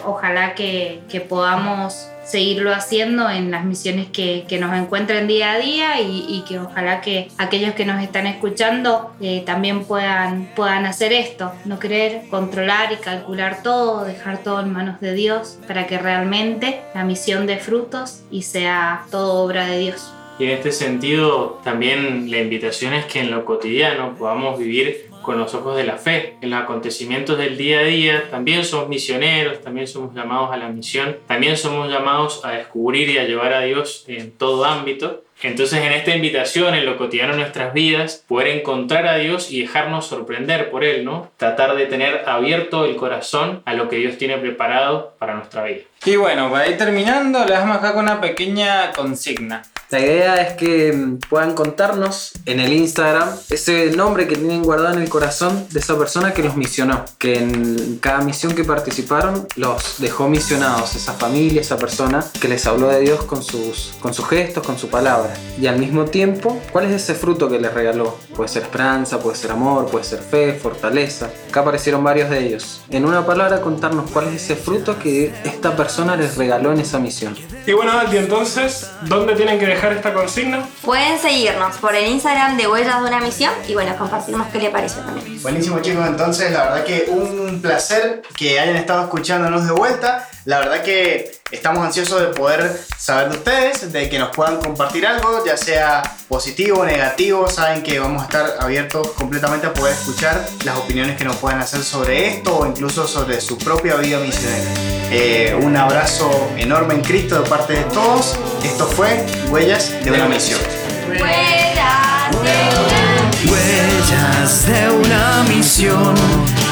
Ojalá 0.06 0.54
que, 0.54 1.02
podamos 1.28 2.08
seguirlo 2.24 2.74
haciendo 2.74 3.28
en 3.28 3.50
las 3.50 3.64
misiones 3.64 4.08
que, 4.08 4.46
nos 4.60 4.76
encuentren 4.76 5.26
día 5.26 5.52
a 5.52 5.58
día 5.58 6.00
y, 6.00 6.24
y, 6.28 6.44
que 6.48 6.58
ojalá 6.58 7.00
que 7.00 7.28
aquellos 7.38 7.74
que 7.74 7.84
nos 7.84 8.02
están 8.02 8.26
escuchando 8.26 9.12
eh, 9.20 9.42
también 9.44 9.84
puedan, 9.84 10.48
puedan 10.54 10.86
hacer 10.86 11.12
esto, 11.12 11.52
no 11.64 11.78
querer 11.78 12.22
controlar 12.30 12.92
y 12.92 12.96
calcular 12.96 13.62
todo, 13.62 14.04
dejar 14.04 14.38
todo 14.42 14.60
en 14.60 14.72
manos 14.72 15.00
de 15.00 15.12
Dios 15.14 15.58
para 15.66 15.86
que 15.86 15.98
realmente 15.98 16.80
la 16.94 17.04
misión 17.04 17.46
dé 17.46 17.58
frutos 17.58 18.22
y 18.30 18.42
sea 18.42 19.06
todo 19.10 19.44
obra 19.44 19.66
de 19.66 19.78
Dios. 19.78 20.12
Y 20.38 20.44
en 20.44 20.50
este 20.50 20.72
sentido 20.72 21.60
también 21.62 22.30
la 22.30 22.38
invitación 22.38 22.92
es 22.94 23.04
que 23.06 23.20
en 23.20 23.30
lo 23.30 23.44
cotidiano 23.44 24.14
podamos 24.16 24.58
vivir 24.58 25.13
con 25.24 25.38
los 25.38 25.54
ojos 25.54 25.76
de 25.76 25.84
la 25.84 25.96
fe. 25.96 26.36
En 26.40 26.50
los 26.50 26.60
acontecimientos 26.60 27.36
del 27.36 27.56
día 27.56 27.80
a 27.80 27.84
día 27.84 28.30
también 28.30 28.64
somos 28.64 28.88
misioneros, 28.88 29.60
también 29.60 29.88
somos 29.88 30.14
llamados 30.14 30.52
a 30.52 30.56
la 30.56 30.68
misión, 30.68 31.16
también 31.26 31.56
somos 31.56 31.90
llamados 31.90 32.44
a 32.44 32.52
descubrir 32.52 33.08
y 33.08 33.18
a 33.18 33.24
llevar 33.24 33.52
a 33.52 33.62
Dios 33.62 34.04
en 34.06 34.30
todo 34.30 34.64
ámbito. 34.64 35.24
Entonces 35.42 35.82
en 35.82 35.92
esta 35.92 36.14
invitación, 36.14 36.74
en 36.74 36.86
lo 36.86 36.96
cotidiano 36.96 37.32
de 37.32 37.40
nuestras 37.40 37.74
vidas, 37.74 38.24
poder 38.26 38.48
encontrar 38.48 39.06
a 39.06 39.16
Dios 39.16 39.50
y 39.50 39.60
dejarnos 39.60 40.06
sorprender 40.06 40.70
por 40.70 40.84
Él, 40.84 41.04
¿no? 41.04 41.30
Tratar 41.36 41.76
de 41.76 41.86
tener 41.86 42.22
abierto 42.26 42.84
el 42.84 42.96
corazón 42.96 43.62
a 43.64 43.74
lo 43.74 43.88
que 43.88 43.96
Dios 43.96 44.16
tiene 44.16 44.38
preparado 44.38 45.14
para 45.18 45.34
nuestra 45.34 45.64
vida. 45.64 45.82
Y 46.04 46.16
bueno, 46.16 46.50
para 46.50 46.68
ir 46.68 46.76
terminando, 46.76 47.44
les 47.44 47.58
vamos 47.58 47.78
acá 47.78 47.94
con 47.94 48.04
una 48.04 48.20
pequeña 48.20 48.92
consigna. 48.92 49.62
La 49.90 50.00
idea 50.00 50.40
es 50.40 50.54
que 50.54 50.92
puedan 51.28 51.54
contarnos 51.54 52.32
en 52.46 52.58
el 52.58 52.72
Instagram 52.72 53.28
ese 53.48 53.92
nombre 53.92 54.26
que 54.26 54.34
tienen 54.34 54.62
guardado 54.62 54.94
en 54.94 55.02
el 55.02 55.08
corazón 55.08 55.68
de 55.70 55.78
esa 55.78 55.96
persona 55.96 56.34
que 56.34 56.42
los 56.42 56.56
misionó, 56.56 57.04
que 57.18 57.38
en 57.38 57.98
cada 58.00 58.18
misión 58.22 58.54
que 58.54 58.64
participaron 58.64 59.46
los 59.56 59.96
dejó 59.98 60.28
misionados, 60.28 60.96
esa 60.96 61.12
familia, 61.12 61.60
esa 61.60 61.76
persona 61.76 62.24
que 62.40 62.48
les 62.48 62.66
habló 62.66 62.88
de 62.88 63.00
Dios 63.00 63.22
con 63.24 63.42
sus, 63.42 63.92
con 64.00 64.12
sus 64.14 64.28
gestos, 64.28 64.66
con 64.66 64.78
su 64.78 64.88
palabra. 64.88 65.23
Y 65.60 65.66
al 65.66 65.78
mismo 65.78 66.04
tiempo, 66.04 66.60
¿cuál 66.72 66.86
es 66.86 67.02
ese 67.02 67.14
fruto 67.14 67.48
que 67.48 67.58
les 67.58 67.72
regaló? 67.72 68.18
Puede 68.34 68.48
ser 68.48 68.62
esperanza, 68.62 69.20
puede 69.20 69.36
ser 69.36 69.52
amor, 69.52 69.86
puede 69.86 70.04
ser 70.04 70.20
fe, 70.20 70.54
fortaleza. 70.54 71.30
Acá 71.48 71.60
aparecieron 71.60 72.02
varios 72.02 72.30
de 72.30 72.46
ellos. 72.46 72.82
En 72.90 73.04
una 73.04 73.24
palabra, 73.24 73.60
contarnos 73.60 74.10
cuál 74.10 74.28
es 74.28 74.42
ese 74.42 74.56
fruto 74.56 74.98
que 74.98 75.32
esta 75.44 75.76
persona 75.76 76.16
les 76.16 76.36
regaló 76.36 76.72
en 76.72 76.80
esa 76.80 76.98
misión. 76.98 77.36
Y 77.66 77.72
bueno, 77.72 77.92
Aldi, 77.92 78.18
entonces, 78.18 78.90
¿dónde 79.02 79.34
tienen 79.34 79.58
que 79.58 79.66
dejar 79.66 79.92
esta 79.92 80.12
consigna? 80.12 80.66
Pueden 80.82 81.18
seguirnos 81.18 81.76
por 81.76 81.94
el 81.94 82.06
Instagram 82.06 82.56
de 82.56 82.66
Huellas 82.66 83.00
de 83.00 83.08
una 83.08 83.20
Misión 83.20 83.52
y 83.66 83.74
bueno, 83.74 83.96
compartirnos 83.96 84.48
qué 84.48 84.58
le 84.58 84.70
pareció 84.70 85.02
también. 85.02 85.42
Buenísimo 85.42 85.80
chicos, 85.80 86.06
entonces 86.06 86.52
la 86.52 86.64
verdad 86.64 86.84
que 86.84 87.06
un 87.08 87.60
placer 87.62 88.22
que 88.36 88.60
hayan 88.60 88.76
estado 88.76 89.04
escuchándonos 89.04 89.66
de 89.66 89.72
vuelta. 89.72 90.28
La 90.46 90.58
verdad 90.58 90.82
que 90.82 91.38
estamos 91.50 91.82
ansiosos 91.82 92.20
de 92.20 92.26
poder 92.26 92.78
saber 92.98 93.30
de 93.30 93.38
ustedes, 93.38 93.92
de 93.92 94.10
que 94.10 94.18
nos 94.18 94.28
puedan 94.36 94.58
compartir 94.58 95.06
algo, 95.06 95.42
ya 95.46 95.56
sea 95.56 96.02
positivo 96.28 96.80
o 96.80 96.84
negativo. 96.84 97.48
Saben 97.48 97.82
que 97.82 97.98
vamos 97.98 98.20
a 98.20 98.24
estar 98.26 98.56
abiertos 98.60 99.12
completamente 99.12 99.66
a 99.66 99.72
poder 99.72 99.94
escuchar 99.94 100.46
las 100.66 100.76
opiniones 100.76 101.16
que 101.16 101.24
nos 101.24 101.36
puedan 101.36 101.60
hacer 101.60 101.82
sobre 101.82 102.28
esto 102.28 102.58
o 102.58 102.66
incluso 102.66 103.08
sobre 103.08 103.40
su 103.40 103.56
propia 103.56 103.96
vida 103.96 104.18
misionera. 104.18 104.70
Eh, 105.10 105.58
un 105.62 105.74
abrazo 105.78 106.50
enorme 106.58 106.94
en 106.94 107.00
Cristo 107.00 107.40
de 107.40 107.48
parte 107.48 107.72
de 107.72 107.84
todos. 107.84 108.38
Esto 108.62 108.86
fue 108.86 109.24
Huellas 109.48 109.92
de 110.04 110.10
una 110.10 110.26
misión. 110.26 110.60
Huellas 111.08 112.30
de 112.30 112.80
una 112.80 113.24
Huellas 113.50 114.66
de 114.66 114.90
una 114.90 115.42
misión 115.48 116.14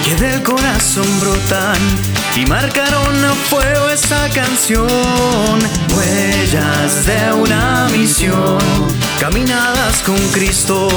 que 0.05 0.15
del 0.17 0.43
corazón 0.43 1.07
brotan 1.21 2.12
y 2.37 2.47
marcaron 2.47 3.25
a 3.25 3.33
fuego 3.49 3.91
esta 3.91 4.29
canción. 4.31 4.89
Huellas 5.95 7.07
de 7.07 7.33
una 7.33 7.89
misión, 7.93 8.59
caminadas 9.21 10.03
con 10.03 10.17
Cristo 10.33 10.89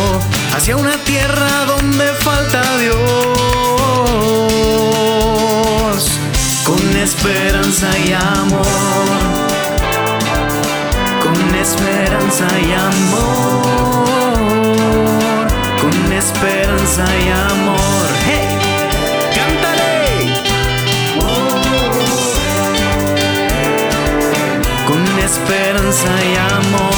hacia 0.55 0.77
una 0.77 0.97
tierra 1.03 1.65
donde 1.65 2.05
falta 2.13 2.77
Dios. 2.77 2.95
Con 6.63 6.95
esperanza 6.97 7.87
y 7.99 8.13
amor, 8.13 8.65
con 11.21 11.55
esperanza 11.55 12.47
y 12.59 12.71
amor, 12.73 13.67
con 15.81 16.13
esperanza 16.13 17.05
y 17.17 17.29
amor. 17.29 18.34
Esperanza 25.25 26.07
y 26.23 26.35
amor. 26.37 26.94